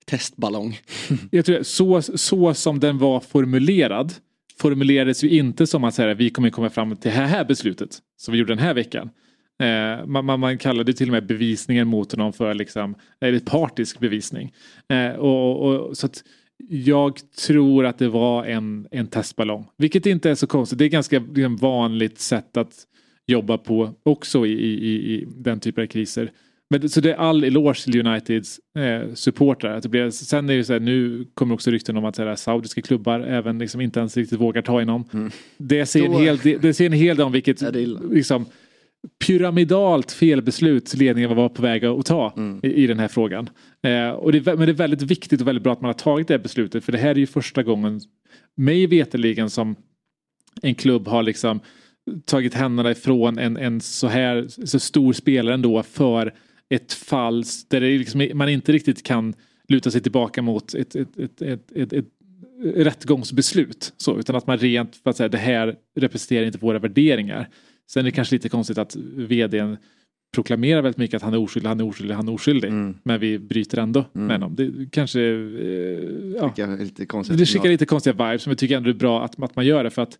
[0.05, 0.79] testballong?
[1.31, 4.13] Jag tror, så, så som den var formulerad
[4.57, 7.97] formulerades ju inte som att säga, vi kommer komma fram till det här, här beslutet
[8.17, 9.09] som vi gjorde den här veckan.
[9.59, 14.53] Eh, man, man, kallade till och med bevisningen mot honom för liksom, eller partisk bevisning.
[14.89, 16.23] Eh, och, och, så att
[16.69, 19.65] jag tror att det var en, en testballong.
[19.77, 20.79] Vilket inte är så konstigt.
[20.79, 22.73] Det är ganska liksom, vanligt sätt att
[23.27, 26.31] jobba på också i, i, i den typen av kriser.
[26.69, 29.77] Men, så det är all eloge till Uniteds eh, supportrar.
[29.77, 32.23] Att det blir, sen är det så här, nu kommer också rykten om att så
[32.23, 35.31] här, saudiska klubbar även liksom inte ens riktigt vågar ta inom.
[35.57, 37.61] Det säger en Då- hel, det, det säger en hel del om vilket
[38.11, 38.45] liksom,
[39.25, 42.59] pyramidalt felbeslut ledningen var på väg att ta Mm.
[42.63, 43.49] i, i den här frågan.
[43.83, 46.27] Eh, och det, men det är väldigt viktigt och väldigt bra att man har tagit
[46.27, 48.01] det här beslutet för det här är ju första gången
[48.55, 49.75] mig veterligen som
[50.61, 51.59] en klubb har liksom
[52.25, 56.33] tagit händerna ifrån en, en så här så stor spelare ändå för
[56.69, 59.33] ett fall där det liksom, man inte riktigt kan
[59.67, 62.05] luta sig tillbaka mot ett, ett, ett, ett, ett, ett
[62.75, 63.93] rättegångsbeslut.
[63.97, 67.49] Så, utan att man rent för att säga det här representerar inte våra värderingar.
[67.89, 69.77] Sen är det kanske lite konstigt att vdn
[70.35, 72.69] proklamerar väldigt mycket att han är oskyldig, han är oskyldig, han är oskyldig.
[72.69, 72.97] Mm.
[73.03, 74.55] Men vi bryter ändå med honom.
[74.55, 75.21] Det kanske...
[75.21, 75.27] Eh,
[76.35, 76.49] ja.
[76.49, 79.25] Skickar lite konstigt Det skickar lite konstiga vibes men jag tycker ändå det är bra
[79.25, 80.17] att, att man gör det för att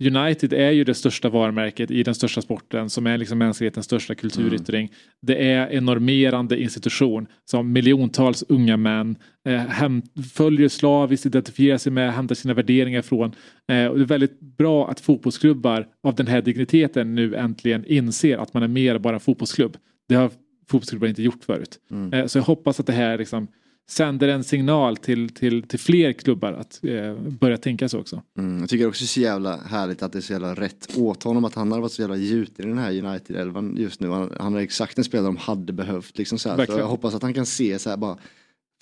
[0.00, 4.14] United är ju det största varumärket i den största sporten som är liksom mänsklighetens största
[4.14, 4.80] kulturyttring.
[4.80, 4.94] Mm.
[5.22, 9.16] Det är en normerande institution som miljontals unga män
[9.48, 13.32] eh, hem, följer slaviskt, identifierar sig med, hämtar sina värderingar från.
[13.72, 18.38] Eh, och det är väldigt bra att fotbollsklubbar av den här digniteten nu äntligen inser
[18.38, 19.76] att man är mer bara en fotbollsklubb.
[20.08, 20.30] Det har
[20.70, 21.78] fotbollsklubbar inte gjort förut.
[21.90, 22.12] Mm.
[22.12, 23.48] Eh, så jag hoppas att det här liksom
[23.90, 28.22] sänder en signal till, till, till fler klubbar att eh, börja tänka så också.
[28.38, 30.88] Mm, jag tycker också det är så jävla härligt att det är så jävla rätt
[30.96, 34.08] åt honom att han har varit så jävla gjuten i den här United-elvan just nu.
[34.08, 36.18] Han, han är exakt en spelare de hade behövt.
[36.18, 36.66] Liksom så, här.
[36.66, 38.18] så jag hoppas att han kan se så här bara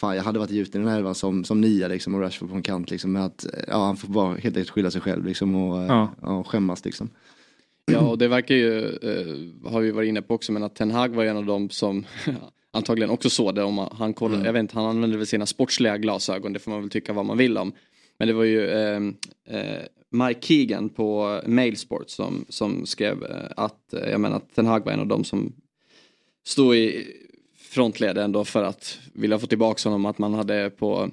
[0.01, 2.51] Fan jag hade varit gjuten i den här elvan som, som nia liksom och Rashford
[2.51, 3.13] på en kant liksom.
[3.13, 6.15] Med att ja, han får bara helt enkelt skylla sig själv liksom och Ja.
[6.23, 6.45] ja.
[6.45, 7.11] skämmas liksom.
[7.93, 10.91] Ja, och det verkar ju, eh, har vi varit inne på också, men att Ten
[10.91, 12.05] Hag var en av dem som
[12.73, 13.63] antagligen också såg det.
[13.63, 14.47] Om han, kollade, Mm.
[14.47, 17.25] jag vet inte, han använde väl sina sportsliga glasögon, det får man väl tycka vad
[17.25, 17.73] man vill om.
[18.19, 19.01] Men det var ju eh,
[19.49, 24.67] eh, Mike Keegan på Mailsport som, som skrev eh, att, eh, jag menar, att Ten
[24.67, 25.53] Hag var en av dem som
[26.47, 27.07] stod i
[27.57, 31.11] frontled ändå för att vilja få tillbaka honom, att man hade på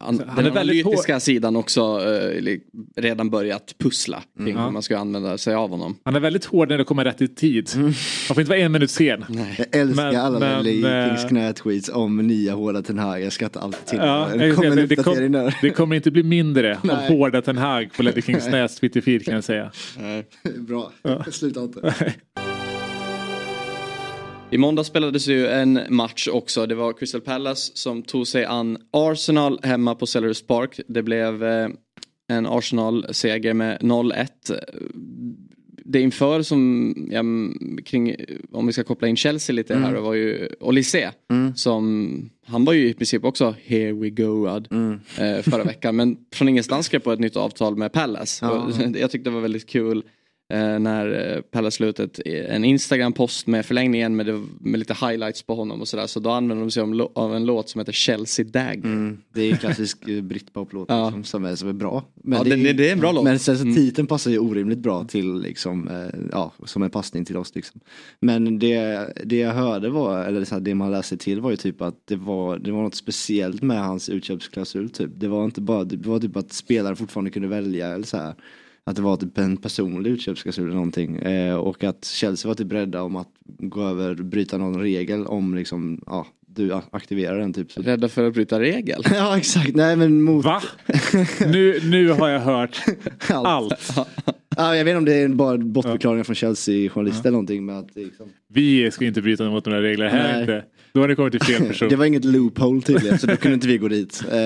[0.00, 2.56] an, han den är väldigt analytiska sidan också eh,
[2.96, 4.64] redan börjat pussla kring Mm.
[4.64, 5.96] hur man ska använda sig av honom.
[6.04, 7.70] Han är väldigt hård när det kommer rätt i tid.
[7.76, 7.92] Man
[8.26, 9.24] får inte vara en minut sen.
[9.58, 13.20] Jag älskar Men- alla men, Lee eh, Kings knät-tweets om nya hårda Ten Hag.
[13.22, 14.38] Jag skrattar alltid till Ja, det.
[14.38, 17.08] Det kommer det, kom, det kommer inte bli mindre av Nej.
[17.08, 19.70] hårda Ten Hag på Ledley Kings Näs Twitterfeed kan jag säga.
[20.58, 20.92] Bra,
[21.30, 21.94] sluta inte.
[24.52, 26.66] I måndag spelades ju en match också.
[26.66, 30.80] Det var Crystal Palace som tog sig an Arsenal hemma på Sellers Park.
[30.88, 31.68] Det blev eh,
[32.28, 34.26] en Arsenal-seger med 0-1.
[35.84, 37.22] Det inför som, ja,
[37.84, 38.16] kring,
[38.52, 41.12] om vi ska koppla in Chelsea lite här, det var ju Olise.
[41.54, 44.68] Som, han var ju i princip också here we go ad,
[45.18, 45.96] eh, förra veckan.
[45.96, 48.46] Men från ingenstans skrev på ett nytt avtal med Palace.
[48.46, 48.70] Ja.
[48.94, 50.02] Jag tyckte det var väldigt kul eh,
[50.58, 55.80] när eh, Palace slutet en Instagram-post med förlängningen med, det, med lite highlights på honom
[55.80, 56.06] och sådär.
[56.06, 56.82] Så då använde de sig
[57.14, 58.84] av en låt som heter Chelsea Dagger.
[58.84, 61.04] Mm, det är en klassisk eh, britpop-låt Ja.
[61.06, 62.04] liksom, som, är, som är bra.
[62.24, 63.24] Ja, det- det- det är en bra låt.
[63.24, 63.74] Men sen så Mm.
[63.76, 67.80] titeln passar ju orimligt bra till liksom, eh, ja, som en passning till oss liksom.
[68.20, 71.56] Men det, det jag hörde var, eller så här, det man läste till var ju
[71.56, 75.10] typ att det var, det var något speciellt med hans utköpsklausul typ.
[75.14, 78.34] Det var inte bara, det var typ att spelare fortfarande kunde välja eller så här.
[78.90, 81.16] Att det var typ en personlig utköpsklausul eller någonting.
[81.16, 85.54] Eh, och att Chelsea var typ rädda om att gå över, bryta någon regel om
[85.54, 87.72] liksom, ja, du aktiverar den typ.
[87.72, 87.82] Så.
[87.82, 89.02] Rädda för att bryta regel?
[89.10, 90.44] ja exakt, nej men mot...
[90.44, 90.62] Va?
[91.40, 92.80] Nu, nu har jag hört
[93.28, 93.92] allt.
[94.56, 97.66] Ja, jag vet inte om det är bara bortförklaringar från Chelsea-journalister eller någonting.
[97.66, 98.28] Men att liksom...
[98.48, 100.40] Vi ska inte bryta mot några regler här Nej.
[100.40, 100.64] inte.
[100.92, 101.88] Då har det kommit till fel person.
[101.90, 104.24] det var inget loophole tydligen så då kunde inte vi gå dit.
[104.30, 104.36] Eh,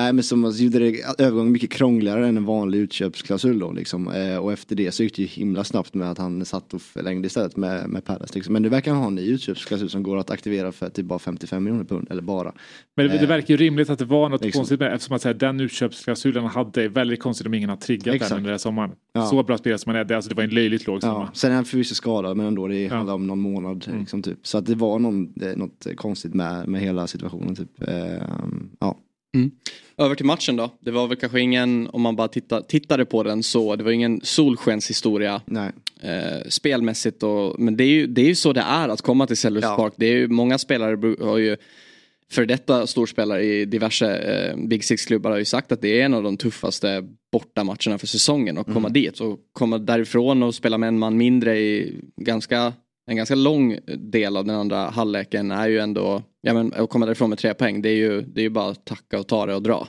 [0.00, 4.08] nej men som gjorde det övergången mycket krångligare än en vanlig utköpsklausul då liksom.
[4.08, 6.82] Eh, och efter det så gick det ju himla snabbt med att han satt och
[6.82, 8.34] förlängde istället med, med Palace.
[8.34, 8.52] Liksom.
[8.52, 11.18] Men nu verkar han ha en ny utköpsklausul som går att aktivera för typ bara
[11.18, 12.06] 55 miljoner pund.
[12.10, 12.52] Eller bara.
[12.96, 14.58] Men det, det Eh, verkar ju rimligt att det var något Liksom.
[14.58, 18.14] konstigt med det, eftersom att säga, den utköpsklausulen hade väldigt konstigt om ingen har triggat
[18.14, 18.28] Exakt.
[18.28, 18.90] den under den här sommaren.
[19.12, 19.26] Ja.
[19.26, 21.12] Så bra spelare som han är, det, alltså, det var en löjligt låg summa.
[21.12, 23.86] Ja, sen är han förvisso skadad men ändå det handlar om någon månad.
[23.98, 24.38] Liksom, typ.
[24.42, 25.56] Så att det var någon, det, är
[25.86, 27.56] något konstigt med, med hela situationen.
[27.56, 27.82] Typ.
[27.88, 28.22] Eh,
[28.80, 28.96] ja.
[29.98, 30.70] Över till matchen då.
[30.80, 33.90] Det var väl kanske ingen, om man bara titta, tittade på den så, det var
[33.90, 35.42] ingen solskenshistoria.
[35.46, 35.70] Nej.
[36.02, 39.26] Eh, spelmässigt och, men det är, ju, det är ju så det är att komma
[39.26, 39.76] till Sellers Ja.
[39.76, 39.92] Park.
[39.96, 41.56] Det är ju, många spelare har ju,
[42.30, 46.14] för detta storspelare i diverse eh, Big Six-klubbar har ju sagt att det är en
[46.14, 48.92] av de tuffaste bortamatcherna för säsongen att komma Mm.
[48.92, 52.72] dit och komma därifrån och spela med en man mindre i ganska
[53.10, 57.06] en ganska lång del av den andra halvleken är ju ändå, ja men att komma
[57.06, 59.46] därifrån med tre poäng, det är ju, det är ju bara att tacka och ta
[59.46, 59.88] det och dra.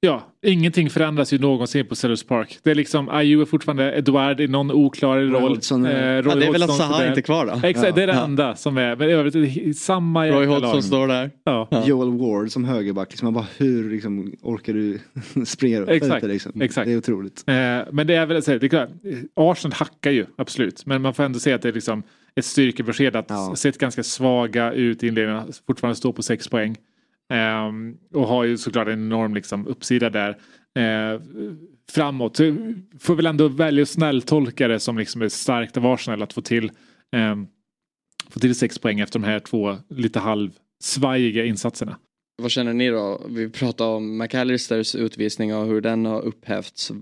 [0.00, 2.58] Ja, ingenting förändras ju någonsin på Sellers Park.
[2.62, 5.42] Det är liksom, Ayew är fortfarande Eduard i någon oklar roll.
[5.42, 7.68] Hodgson är- Eh, Roy Ja, det är väl att Zaha inte kvar då?
[7.68, 8.24] Exakt, det är det Ja.
[8.24, 8.96] enda som är.
[8.96, 11.30] Men i övrigt samma Roy Hodgson står där.
[11.44, 11.82] Ja.
[11.86, 14.98] Joel Ward som högerback, liksom, man bara hur liksom, orkar du
[15.46, 16.60] springa upp Exakt, ute, liksom?
[16.62, 16.86] exakt.
[16.86, 17.44] Det är otroligt.
[17.46, 17.54] Eh,
[17.92, 18.88] men det är väl, så här, det är klart,
[19.34, 20.86] Arsenal hackar ju absolut.
[20.86, 22.02] Men man får ändå säga att det är liksom
[22.36, 23.56] ett styrkebesked att Ja.
[23.56, 26.76] sett ganska svaga ut i inledningen, fortfarande stå på sex poäng.
[27.32, 30.30] Ehm, och har ju såklart en enorm liksom, uppsida där.
[30.78, 31.20] Eh,
[31.92, 32.36] framåt.
[32.36, 32.56] Så
[33.00, 36.40] får väl ändå välja att snälltolka det som liksom är starkt av Arsenal att få
[36.40, 36.70] till,
[37.16, 37.46] ehm,
[38.30, 41.98] få till sex poäng efter de här två lite halvsvajiga insatserna.
[42.42, 43.26] vad känner ni då?
[43.28, 46.92] Vi pratade om McAllisters utvisning och hur den har upphävts.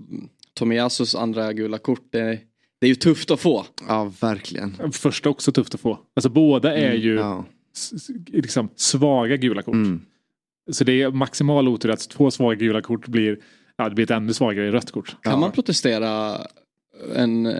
[0.53, 2.39] Tomiyasus andra gula kort, det,
[2.81, 3.65] det är ju tufft att få.
[3.87, 4.91] Ja, verkligen.
[4.91, 5.99] Första också tufft att få.
[6.15, 7.45] Alltså båda är Mm, ju ja.
[8.27, 9.73] liksom svaga gula kort.
[9.73, 10.01] Mm.
[10.71, 13.37] Så det är maximal otur att två svaga gula kort blir,
[13.77, 15.15] ja, det blir ett ännu svagare rött kort.
[15.23, 16.37] Kan man protestera
[17.15, 17.53] en eh,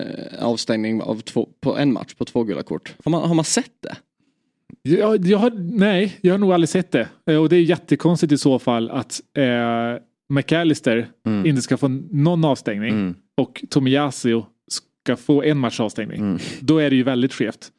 [0.46, 2.96] avstängning av två, på en match på två gula kort?
[3.04, 3.96] Har man, har man sett det?
[4.82, 7.08] Jag, jag har, nej, jag har nog aldrig sett det.
[7.26, 11.46] Eh, Och det är jättekonstigt i så fall att eh, McAllister Mm.
[11.46, 13.16] inte ska få någon avstängning Mm.
[13.38, 14.42] och Tomiyasu
[15.06, 16.20] ska få en match avstängning.
[16.20, 16.40] Mm.
[16.60, 17.72] Då är det ju väldigt skevt.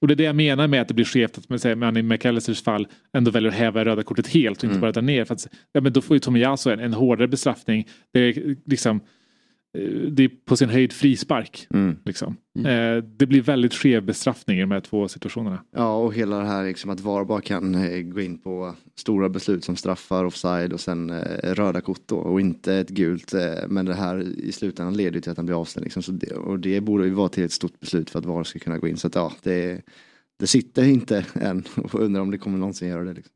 [0.00, 1.96] Och det är det jag menar med att det blir skevt att man, säger, man
[1.96, 4.80] i McAllisters fall ändå väljer att häva röda kortet helt och inte Mm.
[4.80, 5.24] bara dra ner.
[5.24, 7.88] För att, ja, men då får ju Tomiyasu en, en hårdare bestraffning.
[8.12, 9.00] Det är liksom
[10.10, 11.66] det är på sin höjd frispark.
[11.74, 11.96] Mm.
[12.04, 12.36] Liksom.
[12.58, 15.64] Eh, det blir väldigt skev bestraffning i de här två situationerna.
[15.76, 19.28] Ja, och hela det här liksom att VAR bara kan eh, gå in på stora
[19.28, 23.34] beslut som straffar, offside och sen eh, röda kort då och inte ett gult.
[23.34, 25.84] Eh, men det här i slutändan leder till att han blir avstängd.
[25.84, 26.02] Liksom.
[26.02, 28.58] Så det, och det borde ju vara till ett stort beslut för att VAR ska
[28.58, 28.96] kunna gå in.
[28.96, 29.82] Så att ja, det,
[30.38, 33.12] det sitter inte än och undrar om det kommer någonsin göra det.
[33.12, 33.34] Liksom.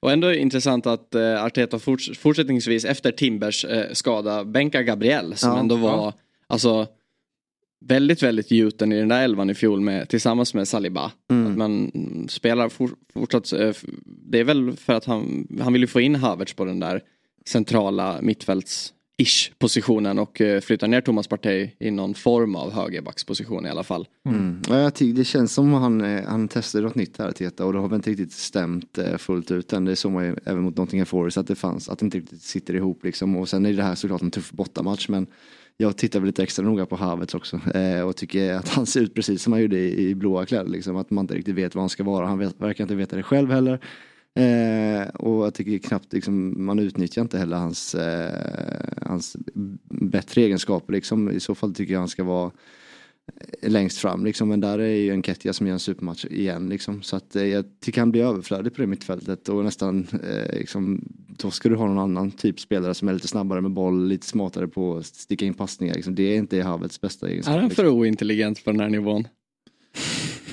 [0.00, 4.82] Och ändå är det intressant att eh, Arteta forts- fortsättningsvis efter Timbers eh, skada bänkar
[4.82, 6.12] Gabriel som Ja, ändå var ja.
[6.46, 6.86] alltså
[7.80, 11.12] väldigt, väldigt gjuten i den där elvan i fjol med, tillsammans med Saliba.
[11.30, 11.52] Mm.
[11.52, 11.90] Att man
[12.28, 13.72] spelar for, fortsatt, eh,
[14.04, 17.02] det är väl för att han, han vill ju få in Havertz på den där
[17.46, 23.66] centrala mittfälts ish positionen och eh, flytta ner Thomas Partey i någon form av högerbacksposition
[23.66, 24.08] i alla fall.
[24.26, 24.62] Mm.
[24.68, 27.66] Ja, jag tycker det känns som att han, eh, han testade något nytt här Teta
[27.66, 29.84] och det har väl inte riktigt stämt eh, fullt ut än.
[29.84, 32.42] Det såg man ju även mot Nottingham Forest att det fanns, att det inte riktigt
[32.42, 33.36] sitter ihop liksom.
[33.36, 35.26] Och sen är det här såklart en tuff bortamatch men
[35.76, 39.00] jag tittar väl lite extra noga på Havertz också eh, och tycker att han ser
[39.00, 40.96] ut precis som han gjorde i, i blåa kläder liksom.
[40.96, 42.26] Att man inte riktigt vet vad han ska vara.
[42.26, 43.80] Han vet, verkar inte veta det själv heller.
[44.34, 49.36] Eh, och jag tycker knappt liksom, man utnyttjar inte heller hans, eh, hans
[49.88, 51.30] bättre egenskaper liksom.
[51.30, 52.50] I så fall tycker jag han ska vara
[53.62, 54.48] längst fram liksom.
[54.48, 57.02] Men där är ju en Ketja som gör en supermatch igen liksom.
[57.02, 61.04] Så att eh, jag tycker han blir överflödig på det mittfältet och nästan eh, liksom,
[61.28, 64.26] då ska du ha någon annan typ spelare som är lite snabbare med boll, lite
[64.26, 65.94] smartare på att sticka in passningar.
[65.94, 66.14] Liksom.
[66.14, 67.54] Det är inte Havertz bästa egenskap.
[67.54, 67.98] Är han för liksom.
[67.98, 69.28] ointelligent på den här nivån?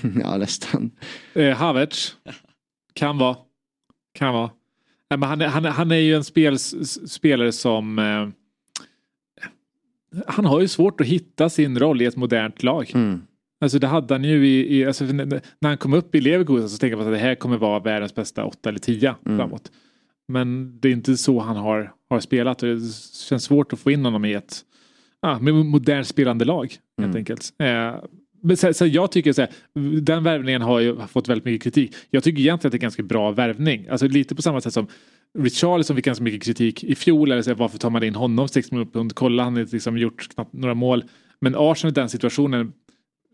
[0.22, 0.92] ja nästan.
[1.34, 2.16] Eh, Havertz.
[2.94, 3.47] Kan vara.
[4.18, 4.50] Kan vara.
[5.10, 8.00] Nej, men han, är, han, han är ju en spel, spelare som...
[8.00, 8.28] Eh,
[10.28, 12.92] han har ju svårt att hitta sin roll i ett modernt lag.
[12.94, 13.22] Mm.
[13.62, 14.78] Alltså det hade han ju i...
[14.78, 17.58] i alltså, när han kom upp i Leverkusen så tänkte på att det här kommer
[17.58, 19.38] vara världens bästa åtta eller tia Mm.
[19.38, 19.72] framåt.
[20.28, 22.94] Men det är inte så han har, har spelat och det
[23.30, 24.62] känns svårt att få in honom i ett
[25.22, 26.64] ah, med modernt spelande lag.
[26.98, 27.16] Helt Mm.
[27.16, 27.54] enkelt.
[27.60, 27.96] Eh,
[28.48, 29.52] men så, så jag tycker så här,
[30.02, 31.96] den värvningen har ju fått väldigt mycket kritik.
[32.10, 33.88] Jag tycker egentligen att det är ganska bra värvning.
[33.88, 34.88] Alltså lite på samma sätt som
[35.40, 37.32] Richarlison fick ganska mycket kritik i fjol.
[37.32, 39.16] Eller så här, varför tar man in honom 6 miljoner pund?
[39.16, 41.04] Kolla han har liksom gjort knappt några mål.
[41.42, 42.74] Men Arsenal i den situationen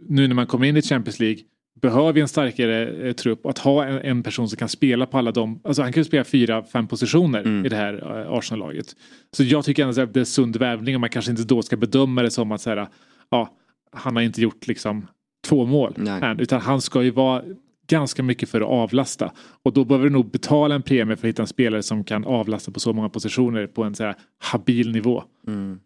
[0.09, 1.39] nu när man kommer in i Champions League
[1.81, 5.31] behöver en starkare eh, trupp att ha en, en person som kan spela på alla
[5.31, 7.65] de, alltså han kan ju spela fyra, fem positioner Mm.
[7.65, 8.95] i det här eh, Arsenal-laget.
[9.31, 11.77] Så jag tycker ändå att det är sund värvning och man kanske inte då ska
[11.77, 12.87] bedöma det som att så här,
[13.31, 13.57] ja,
[13.93, 15.07] han har inte gjort liksom
[15.47, 16.23] två mål Nej.
[16.23, 17.43] än, utan han ska ju vara
[17.87, 19.31] ganska mycket för att avlasta.
[19.63, 22.25] Och då behöver du nog betala en premie för att hitta en spelare som kan
[22.25, 25.23] avlasta på så många positioner på en så här habil nivå.
[25.47, 25.79] Mm.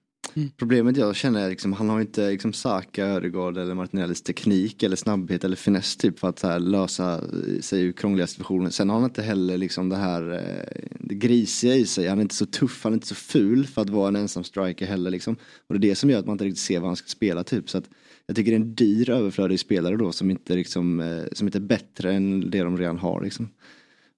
[0.58, 4.96] Problemet jag känner är liksom, han har inte liksom Saka, Ödegaard eller Martinellis teknik eller
[4.96, 7.22] snabbhet eller finess typ för att så här, lösa
[7.62, 8.70] sig ur krångliga situationer.
[8.70, 12.08] Sen har han inte heller liksom det här eh, det grisiga i sig.
[12.08, 14.44] Han är inte så tuff, han är inte så ful för att vara en ensam
[14.44, 15.36] striker heller liksom.
[15.68, 17.44] Och det är det som gör att man inte riktigt ser vad han ska spela
[17.44, 17.70] typ.
[17.70, 17.90] Så att
[18.26, 21.58] jag tycker det är en dyr överflödig spelare då som inte, liksom, eh, som inte
[21.58, 23.50] är bättre än det de redan har liksom.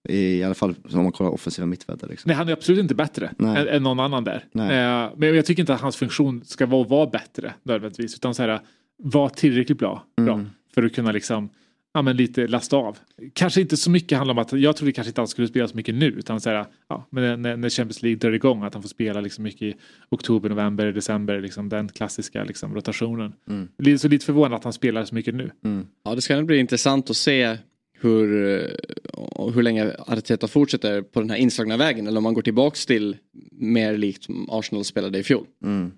[0.10, 2.10] I alla fall om man kollar offensiva mittfältare.
[2.12, 2.30] Liksom.
[2.30, 4.46] Nej, han är absolut inte bättre än, än någon annan där.
[4.54, 8.16] Eh, men jag tycker inte att hans funktion ska vara att vara bättre nödvändigtvis.
[8.16, 8.60] Utan så här,
[9.04, 10.50] vara tillräckligt bra, bra Mm.
[10.76, 11.50] för att kunna liksom,
[11.94, 12.98] ja, men lite lasta av.
[13.34, 15.76] Kanske inte så mycket handlar om att, jag trodde kanske inte han skulle spela så
[15.76, 16.06] mycket nu.
[16.06, 19.22] Utan så här, ja, men när, när Champions League drar igång, att han får spela
[19.22, 19.74] liksom mycket i
[20.10, 21.42] oktober, november, december.
[21.42, 23.34] Liksom den klassiska liksom, rotationen.
[23.50, 23.68] Mm.
[23.78, 25.52] Lite- Så lite förvånad att han spelar så mycket nu.
[25.66, 25.88] Mm.
[26.04, 27.58] Ja, det ska bli intressant att se
[28.02, 28.28] hur,
[29.48, 32.86] eh, hur länge Arteta fortsätter på den här inslagna vägen eller om man går tillbaks
[32.86, 33.18] till
[33.52, 35.46] mer likt Arsenal spelade i fjol.
[35.64, 35.92] Mm.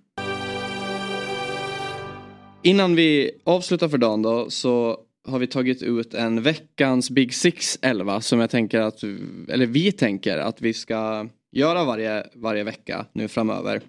[2.63, 7.79] Innan vi avslutar för dagen då så har vi tagit ut en veckans Big Six
[7.81, 9.03] 11 som jag tänker att,
[9.49, 13.81] eller vi tänker att vi ska göra varje, varje vecka nu framöver.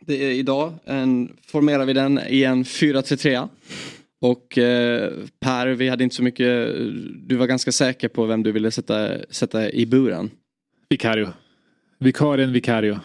[0.00, 3.48] Det är idag en, formerar vi den i en 4-3-3.
[4.20, 6.74] Och eh, Per, vi hade inte så mycket,
[7.28, 10.30] du var ganska säker på vem du ville sätta, sätta i buren.
[10.88, 11.28] Vicario.
[11.98, 12.98] Vikarien Vicario.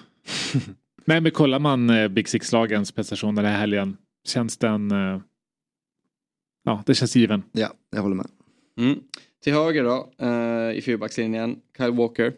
[1.05, 3.97] Nej men kollar man eh, Big Six-lagens prestation den här helgen.
[4.27, 4.91] Känns den...
[4.91, 5.21] Eh,
[6.63, 7.43] ja, det känns given.
[7.51, 8.27] Ja, jag håller med.
[8.77, 8.99] Mm.
[9.43, 12.33] Till höger då, eh, i fyrbackslinjen, Kyle Walker.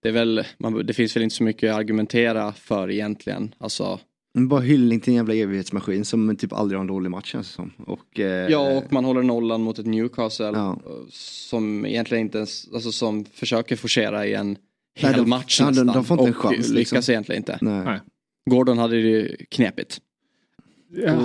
[0.00, 3.54] Det, är väl, man, det finns väl inte så mycket att argumentera för egentligen.
[3.58, 4.00] Alltså,
[4.34, 7.52] Bara hyllning till en jävla evighetsmaskin som typ aldrig har en dålig match känns det
[7.54, 7.72] som.
[7.86, 10.70] Och, eh, ja, och man håller nollan mot ett Newcastle Ja.
[10.86, 14.56] eh, som egentligen inte ens, alltså som försöker forcera i en Nej,
[14.94, 15.86] hel de- match de- nästan.
[15.86, 16.76] de får inte en och chans, liksom.
[16.76, 17.58] lyckas egentligen inte.
[17.60, 17.84] Nej.
[17.84, 18.00] Nej.
[18.50, 20.00] Gordon hade det ju knepigt.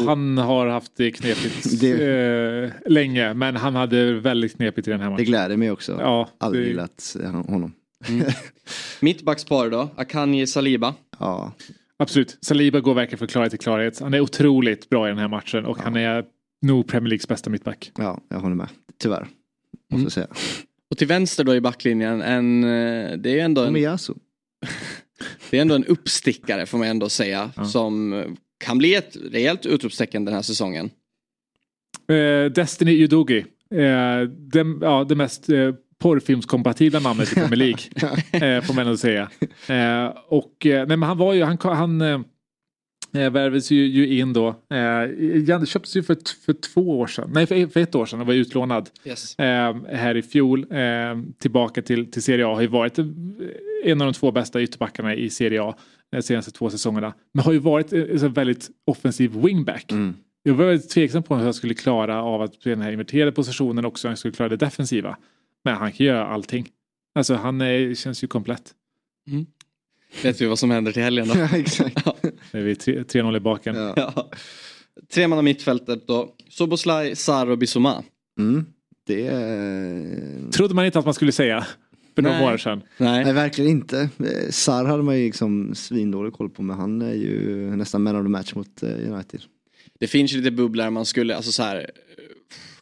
[0.05, 4.99] Han har haft det knepigt Det- eh, länge men han hade väldigt knepigt i den
[4.99, 5.25] här Det matchen.
[5.25, 5.97] gläder mig också.
[5.99, 7.15] Ja, Aldrig det- gillat
[7.47, 7.73] honom.
[9.01, 10.93] Mittbackspar då, Akanji Saliba.
[11.19, 11.51] Ja,
[11.99, 12.37] Absolut.
[12.41, 13.99] Saliba går verkligen från klarhet till klarhet.
[13.99, 16.25] Han är otroligt bra i den här matchen och han är
[16.61, 17.91] nog Premier Leagues bästa mittback.
[17.97, 18.69] ja, jag håller med.
[18.99, 19.19] Tyvärr.
[19.19, 20.03] Måste Mm.
[20.03, 20.27] jag säga.
[20.91, 23.73] Och till vänster då i backlinjen, en, eh, det är ju ändå en,
[25.49, 27.51] det är ändå en uppstickare får man ändå säga.
[27.55, 27.65] Ja.
[27.65, 28.23] Som
[28.57, 30.89] kan bli ett rejält utropstecken den här säsongen.
[32.09, 33.37] Eh, Destiny Udogi.
[33.71, 37.79] Eh, det, ja, det mest eh, porrfilmskompatibla namnet i Premier League.
[38.57, 39.29] eh, får man ändå säga.
[39.67, 42.19] Eh, och eh, nej, men han var ju, han, han eh,
[43.13, 44.47] eh, värvades ju, ju in då.
[44.47, 47.29] Eh, köptes ju för, för två år sedan.
[47.33, 48.19] Nej, för, för ett år sedan.
[48.19, 48.89] Han var utlånad.
[49.05, 49.39] Yes.
[49.39, 50.65] eh, här i fjol.
[50.71, 50.79] Eh,
[51.39, 52.53] tillbaka till, till Serie A.
[52.53, 52.99] Har ju varit
[53.83, 55.75] en av de två bästa ytterbackarna i Serie A
[56.11, 57.13] de senaste två säsongerna.
[57.33, 59.91] Men har ju varit en väldigt offensiv wingback.
[59.91, 60.13] Mm.
[60.43, 63.85] Jag var väldigt tveksam på hur jag skulle klara av att den här inverterade positionen
[63.85, 64.07] också.
[64.07, 65.17] Han skulle klara det defensiva.
[65.67, 66.67] Men han kan göra allting.
[67.15, 68.73] Alltså han är, känns ju komplett.
[70.23, 71.33] Vet vi vad som händer till helgen då?
[71.37, 72.05] Ja, exakt.
[72.51, 73.75] Nu är vi tre- 3-0 i baken.
[73.75, 73.93] Ja.
[73.97, 74.31] Ja.
[75.13, 76.35] Tre man av mittfältet då.
[76.49, 78.03] Soboslaj, Sar och Bissouma.
[78.39, 78.65] Mm.
[79.07, 80.51] Det är...
[80.51, 81.67] Trodde man inte att man skulle säga
[82.15, 82.53] för några Nej.
[82.53, 82.81] år sedan.
[82.97, 83.23] Nej.
[83.23, 84.09] Nej, verkligen inte.
[84.19, 88.15] Eh, Sar hade man ju liksom svindålig koll på, men han är ju nästan man
[88.15, 89.41] of the match mot eh, United.
[89.99, 91.75] Det finns ju lite bubblor man skulle, alltså så här.
[91.77, 91.83] eh,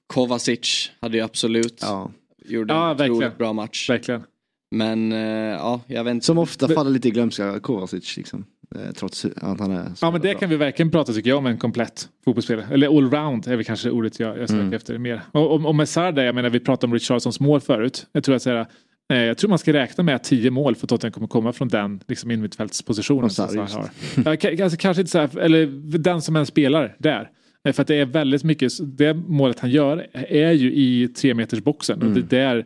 [0.07, 2.11] Kovacic hade ju absolut Ja.
[2.47, 3.37] Gjorde Ja, en otroligt verkligen.
[3.37, 3.89] bra match.
[3.89, 4.23] Verkligen.
[4.71, 5.19] Men eh,
[5.49, 6.25] ja, jag vet inte.
[6.25, 8.45] Som ofta faller lite i glömska, Kovacic liksom.
[8.75, 10.39] Eh, Trots att han är så Ja men det bra.
[10.39, 12.65] kan vi verkligen prata tycker jag om en komplett fotbollsspelare.
[12.71, 14.73] Eller allround är väl kanske ordet jag, jag söker Mm.
[14.73, 15.21] efter mer.
[15.31, 18.07] Och, och, och med Sarr där, jag menar vi pratade om Richardsons mål förut.
[18.11, 18.65] Jag tror att säga,
[19.13, 21.67] eh, jag tror man ska räkna med att tio mål för Tottenham kommer komma från
[21.67, 24.61] den liksom innermittfältspositionen som Sarr, har.
[24.63, 25.65] Alltså, kanske inte så här, eller
[25.97, 27.29] den som en spelar där.
[27.73, 31.59] För att det är väldigt mycket, det målet han gör är ju i tre meters
[31.63, 32.13] boxen och Mm.
[32.13, 32.65] det där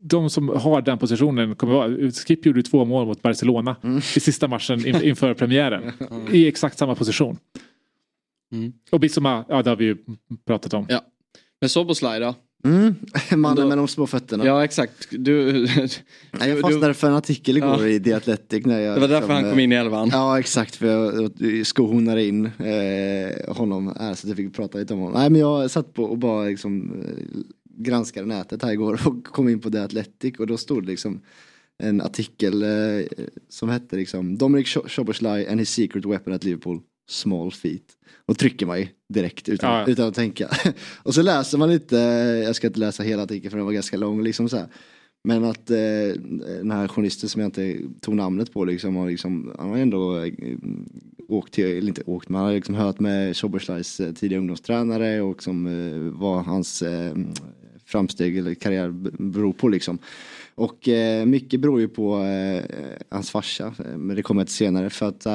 [0.00, 3.98] de som har den positionen kommer vara, Skip gjorde två mål mot Barcelona Mm.
[3.98, 5.92] i sista matchen in, inför premiären.
[6.32, 7.36] I exakt samma position.
[8.52, 8.72] Mm.
[8.90, 9.96] Och Bissoma, ja det har vi ju
[10.46, 10.86] pratat om.
[10.88, 11.00] Ja.
[11.60, 12.34] Men Soboslaj då?
[12.64, 12.94] Mm.
[13.40, 14.46] Mannen Då- med de små fötterna.
[14.46, 15.06] Ja exakt.
[15.10, 17.88] Du, Nej, jag du- fastnade för en artikel igår Ja.
[17.88, 18.66] i The Athletic.
[18.66, 20.08] När jag, det var därför liksom, han kom in i elvan.
[20.12, 24.78] Ja exakt för jag jag skohornade in eh, honom här så att jag fick prata
[24.78, 25.20] lite om honom.
[25.20, 27.40] Nej men jag satt på och bara liksom eh,
[27.76, 31.20] granskade nätet här igår och kom in på The Athletic och då stod det liksom
[31.82, 33.06] en artikel eh,
[33.48, 37.96] som hette liksom Dominic Szoboszlai and his secret weapon at Liverpool, small feet.
[38.26, 39.86] Och trycker man ju direkt utan, Ja, ja.
[39.86, 40.48] utan att tänka.
[41.02, 41.96] och så läser man lite,
[42.44, 44.68] jag ska inte läsa hela artikeln för den var ganska lång liksom så här.
[45.28, 45.76] Men att eh,
[46.58, 50.18] den här journalisten som jag inte tog namnet på liksom, har liksom, han har ändå
[50.18, 50.32] eh,
[51.28, 55.20] åkt till, eller inte åkt, men han har liksom hört med Szoboszlajs eh, tidiga ungdomstränare
[55.20, 57.16] och som eh, vad hans eh,
[57.86, 59.98] framsteg eller karriär beror på liksom.
[60.54, 62.64] Och eh, mycket beror ju på eh,
[63.08, 65.26] hans farsa, men det kommer ett senare för att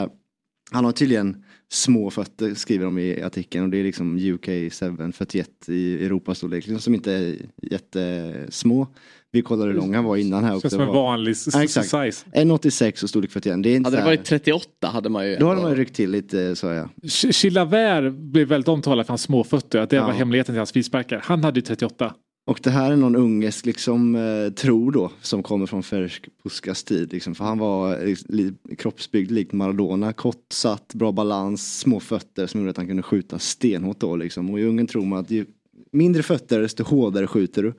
[0.71, 4.71] han har tydligen små fötter skriver de i artikeln och det är liksom UK 7,
[5.13, 8.87] 41 i Europastorlek liksom, som inte är jättesmå.
[9.31, 10.59] Vi kollade hur lång han var innan här.
[10.61, 11.89] det som en vanlig Ja, exakt.
[11.89, 12.25] size.
[12.33, 13.63] 1,86 och storlek 41.
[13.63, 15.35] Det är inte Hade det varit 38 hade man ju...
[15.35, 16.89] Då hade man ju ryckt till lite så ja.
[17.03, 19.79] Ch- Chilavert blev väldigt omtalad för hans små fötter.
[19.79, 20.05] Att det Ja.
[20.05, 21.21] var hemligheten till hans frisparkar.
[21.23, 22.13] Han hade ju 38.
[22.49, 26.83] Och det här är någon ungersk liksom, eh, tro då som kommer från Ferenc Puskas
[26.83, 27.13] tid.
[27.13, 32.47] Liksom, för han var eh, li, kroppsbyggd likt Maradona, kort satt, bra balans, små fötter
[32.47, 34.15] som gjorde att han kunde skjuta stenhårt då.
[34.15, 34.49] Liksom.
[34.49, 35.45] Och i Ungern tror man att ju
[35.91, 37.73] mindre fötter desto hårdare skjuter du.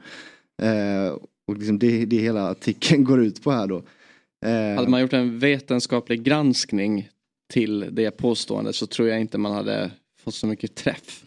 [0.67, 1.17] Eh,
[1.47, 3.83] och liksom det, det hela artikeln går ut på här då.
[4.47, 7.09] Eh, Hade man gjort en vetenskaplig granskning
[7.53, 9.91] till det påståendet så tror jag inte man hade
[10.25, 11.25] fått så mycket träff.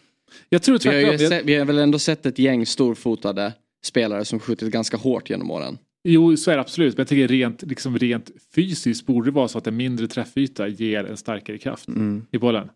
[0.48, 3.52] Jag tror Vi har, ju sett, vi har väl ändå sett ett gäng storfotade
[3.84, 5.78] spelare som skjutit ganska hårt genom åren.
[6.04, 6.96] Jo, så är det absolut.
[6.96, 10.68] Men jag tycker rent, liksom rent fysiskt borde det vara så att en mindre träffyta
[10.68, 12.26] ger en starkare kraft mm.
[12.30, 12.68] i bollen.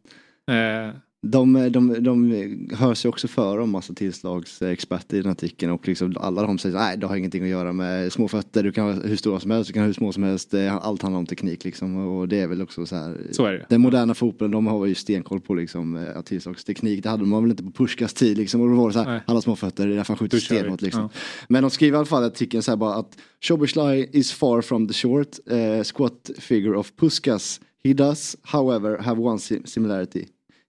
[0.51, 5.89] Eh, De, de, de hör sig också för om massa tillslagsexperter i den artikeln och
[5.89, 8.85] liksom alla de säger nej det har ingenting att göra med små fötter, du kan
[8.85, 11.19] ha hur stora som helst, du kan ha hur små som helst, Det- allt handlar
[11.19, 13.17] om teknik liksom och det är väl också så här.
[13.31, 13.67] Så är det.
[13.69, 17.51] Den moderna fotbollen de har ju stenkoll på liksom eh, tillslagsteknik, det hade man väl
[17.51, 19.21] inte på Pushkas tid liksom och då var det så här, Nej.
[19.27, 21.03] alla små fötter, det är därför han skjuter stenhårt liksom.
[21.03, 21.11] Ja.
[21.49, 24.63] Men de skriver i alla fall i artikeln så här bara att Shoberslai is far
[24.63, 27.61] from the short eh, squat figure of Puskas.
[27.85, 30.25] He does however have one sim- similarity.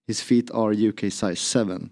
[0.09, 1.91] His feet are UK size 7.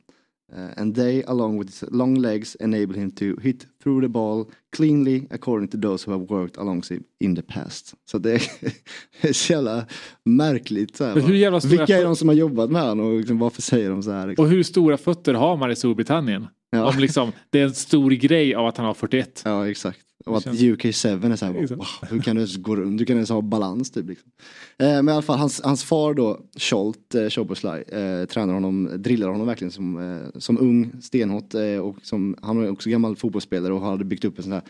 [0.51, 4.49] Uh, and they, along with his long legs, enable him to hit through the ball
[4.71, 7.93] cleanly according to those who have worked alongside in the past.
[8.05, 8.33] Så det
[9.21, 9.85] är, så jävla
[10.23, 10.95] märkligt.
[10.95, 14.03] Så här, Vilka är de som har jobbat med honom och liksom, varför säger de
[14.03, 14.27] så här?
[14.27, 14.45] Liksom?
[14.45, 16.47] Och hur stora fötter har man i Storbritannien?
[16.69, 16.89] Ja.
[16.89, 19.41] Om liksom, det är en stor grej av att han har 41.
[19.45, 19.99] Ja exakt.
[20.25, 21.79] Och att känns- UK7 är så här, Exakt.
[21.79, 24.07] wow, hur kan du ens gå runt, du kan ens ha balans typ.
[24.07, 24.31] Liksom.
[24.77, 28.89] Eh, men i alla fall hans, hans far då, Scholt, eh, Schoboslaj, eh, tränar honom,
[28.97, 33.15] drillar honom verkligen som, eh, som ung, stenhårt eh, och som, han är också gammal
[33.15, 34.61] fotbollsspelare och hade byggt upp en sån här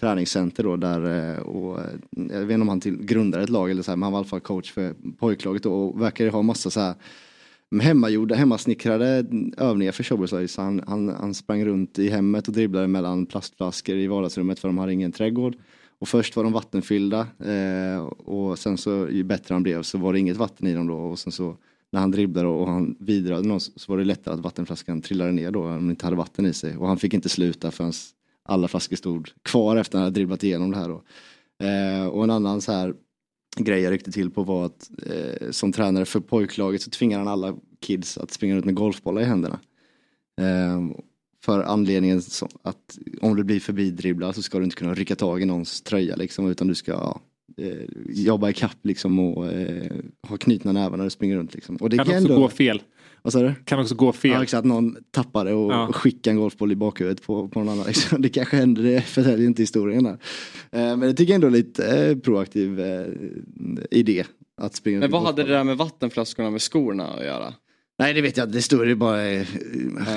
[0.00, 3.70] träningscenter då där eh, och eh, jag vet inte om han till, grundade ett lag
[3.70, 6.28] eller så här, men han var i alla fall coach för pojklaget då och verkar
[6.30, 6.94] ha massa så här
[7.72, 9.24] Mm, hemmagjorda, hemmasnickrade
[9.56, 13.96] övningar för Showbiz Så han, han, han sprang runt i hemmet och dribblade mellan plastflaskor
[13.96, 15.56] i vardagsrummet för de hade ingen trädgård.
[15.98, 20.12] Och först var de vattenfyllda eh, och sen så ju bättre han blev så var
[20.12, 21.56] det inget vatten i dem då och sen så
[21.92, 25.32] när han dribblade och han vidrade någon så så var det lättare att vattenflaskan trillade
[25.32, 26.76] ner då om den inte hade vatten i sig.
[26.76, 27.92] Och han fick inte sluta förrän
[28.42, 31.02] alla flaskor stod kvar efter att han hade dribblat igenom det här då.
[31.66, 32.94] Eh, och en annan så här
[33.64, 37.28] grej jag ryckte till på var att eh, som tränare för pojklaget så tvingar han
[37.28, 39.60] alla kids att springa runt med golfbollar i händerna.
[40.40, 40.96] Eh,
[41.44, 42.22] för anledningen
[42.62, 45.82] att om du blir förbi dribblad så ska du inte kunna rycka tag i någons
[45.82, 47.20] tröja liksom utan du ska ja,
[47.56, 49.92] eh, jobba i kapp liksom och eh,
[50.28, 51.76] ha knutna nävar när du springer runt liksom.
[51.76, 52.82] Och det Kan också gå fel.
[53.26, 53.54] Vad sa du?
[53.64, 54.30] Kan också gå fel.
[54.30, 55.92] Ja exakt, någon tappar det och Ja.
[55.92, 57.86] skickar en golfboll i bakhuvudet på, på någon annan.
[57.86, 58.22] Liksom.
[58.22, 60.12] Det kanske händer, det förtäljer inte historien där.
[60.72, 63.06] Eh, men det tycker jag ändå är lite eh, proaktiv eh,
[63.90, 64.24] idé.
[64.60, 67.54] Att springa Men vad hade det där med vattenflaskorna med skorna att göra?
[67.98, 69.16] Nej det vet jag det står det är bara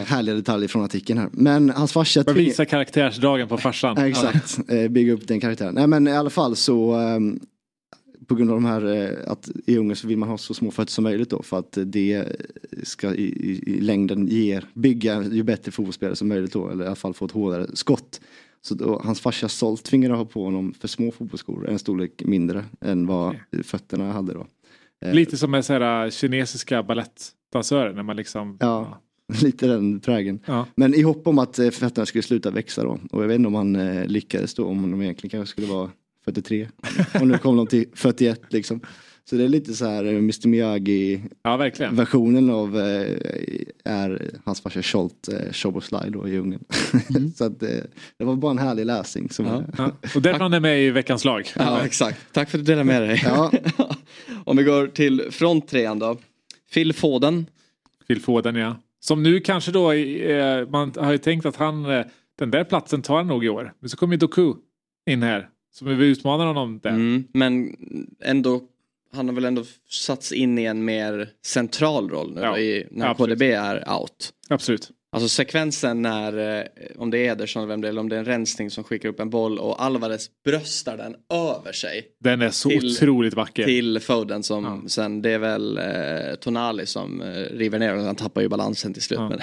[0.06, 1.30] härliga detaljer från artikeln här.
[1.32, 3.98] Men hans farsa Bara tving- visa karaktärsdragen på farsan.
[4.06, 5.76] Exakt, bygga upp den karaktären.
[5.76, 7.40] Nej men i alla fall så ehm,
[8.30, 10.72] på grund av de här eh, att i Ungern så vill man ha så små
[10.72, 12.26] fötter som möjligt då för att det
[12.84, 16.88] ska i, i, i längden ge, bygga ju bättre fotbollsspelare som möjligt då eller i
[16.88, 18.22] alla fall få ett hårdare skott.
[18.62, 22.66] Så då, hans farsa Solt tvingade ha på honom för små fotbollsskor, en storlek mindre
[22.82, 24.48] än vad fötterna hade då.
[25.06, 28.58] Eh, Lite som med så här, äh, kinesiska balettdansörer när man liksom...
[28.60, 29.02] Ja,
[29.42, 30.40] lite den prägen.
[30.46, 30.66] Ja.
[30.76, 33.00] Men i hopp om att eh, fötterna skulle sluta växa då.
[33.12, 35.90] Och jag vet inte om han eh, lyckades då, om de egentligen kanske skulle vara
[36.34, 36.68] 43.
[37.20, 38.82] Och nu kom de till 41 liksom.
[39.30, 41.96] Så det är lite så här eh, Mr Miyagi Ja, verkligen.
[41.96, 43.18] versionen av eh,
[43.84, 46.64] är hans farsa Scholt, eh, Shoboslaj då i Ungern.
[47.36, 47.70] så att eh,
[48.18, 49.30] det var bara en härlig läsning.
[49.30, 49.64] Som, Ja.
[49.78, 49.92] Ja.
[50.16, 51.48] Och därför han är med i veckans lag.
[51.56, 52.20] Ja, exakt.
[52.34, 53.22] Tack för att du delade med dig.
[53.24, 53.52] Ja.
[54.46, 56.18] Om vi går till fronttrean då.
[56.74, 57.46] Phil Foden.
[58.08, 58.76] Phil Foden ja.
[59.00, 62.06] Som nu kanske då, eh, man har ju tänkt att han, eh,
[62.40, 63.74] den där platsen tar han nog i år.
[63.80, 64.54] Men så kommer ju Doku
[65.10, 65.50] in här.
[65.72, 66.90] Som vi utmanar honom där.
[66.90, 67.76] Mm, men
[68.24, 68.62] ändå,
[69.14, 72.58] han har väl ändå satts in i en mer central roll nu Ja.
[72.58, 73.40] i, när absolut.
[73.40, 74.30] KDB är out.
[74.50, 74.90] Absolut.
[75.12, 76.66] Alltså sekvensen när, eh,
[76.98, 78.84] om det är Ederson eller vem det är, eller om det är en rensning som
[78.84, 82.08] skickar upp en boll och Alvarez bröstar den över sig.
[82.20, 83.64] Den är så Till- otroligt vacker.
[83.66, 84.90] Till Foden som Ja.
[84.90, 88.94] sen, det är väl eh, Tonali som eh, river ner och han tappar ju balansen
[88.94, 89.20] till slut.
[89.20, 89.30] Ja.
[89.30, 89.40] Men,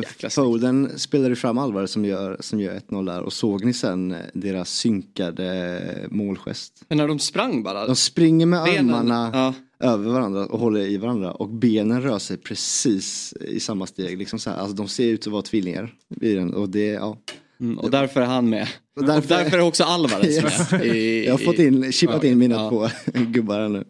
[0.00, 0.30] jäkla.
[0.30, 4.18] Foden spelade fram Alvarez som gör, som gör 1-0 där och såg ni sen eh,
[4.34, 6.84] deras synkade målgest?
[6.88, 7.86] Men när de sprang bara.
[7.86, 9.54] De springer med benen- armarna Ja.
[9.92, 14.18] över varandra och håller i varandra och benen rör sig precis i samma steg.
[14.18, 14.56] Liksom så här.
[14.56, 15.94] Alltså, de ser ut att vara tvillingar.
[16.20, 16.54] i den.
[16.54, 17.16] Och det, ja.
[17.60, 18.68] Mm, och därför är han med.
[18.96, 20.70] Och Och därför- därför, är också Alvarez Yes.
[20.70, 20.86] med.
[20.86, 22.68] I, Jag har fått in, chippat in mina Ja.
[22.70, 22.88] två
[23.20, 23.84] gubbar här nu.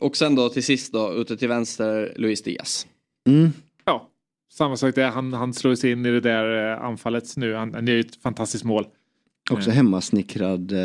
[0.00, 2.86] Och sen då till sist då, ute till vänster, Luis Diaz.
[3.28, 3.52] Mm.
[4.52, 5.08] Samma sak där.
[5.10, 7.54] Han, han slår sig in i det där eh, anfallet nu.
[7.54, 8.86] Han, han gör ett fantastiskt mål.
[9.50, 10.78] Också hemmasnickrad eh,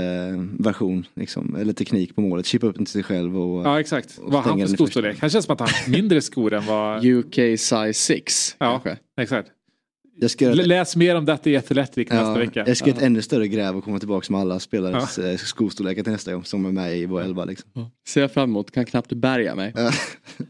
[0.59, 2.45] version, liksom, eller teknik på målet.
[2.45, 4.17] Chippa upp den till sig själv och Ja, exakt.
[4.17, 5.17] och Vad han för skostorlek?
[5.21, 7.05] Han känns som att han har mindre skor än vad...
[7.17, 8.97] UK size 6 Ja, kanske.
[9.21, 9.49] exakt.
[10.15, 12.63] Jag ska Läs mer om detta i Athletic nästa ja, vecka.
[12.67, 15.37] jag ska göra ett ännu större gräv och komma tillbaka med alla spelares ja.
[15.37, 17.45] skostorlekar till nästa gång som är med i vår elva.
[17.45, 17.91] Liksom.
[18.07, 19.73] Ser jag fram emot, kan knappt bärga mig.
[19.75, 19.91] Ja.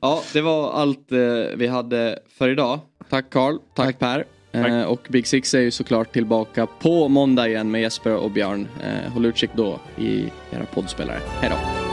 [0.01, 1.17] Ja, det var allt eh,
[1.55, 2.79] vi hade för idag.
[3.09, 4.25] Tack Karl, tack, Per.
[4.51, 4.87] Eh, Tack.
[4.87, 8.67] och Big Six är ju såklart tillbaka på måndag igen med Jesper och Björn.
[8.83, 11.19] Eh, håll utkik då i era poddspelare.
[11.41, 11.92] Hej då!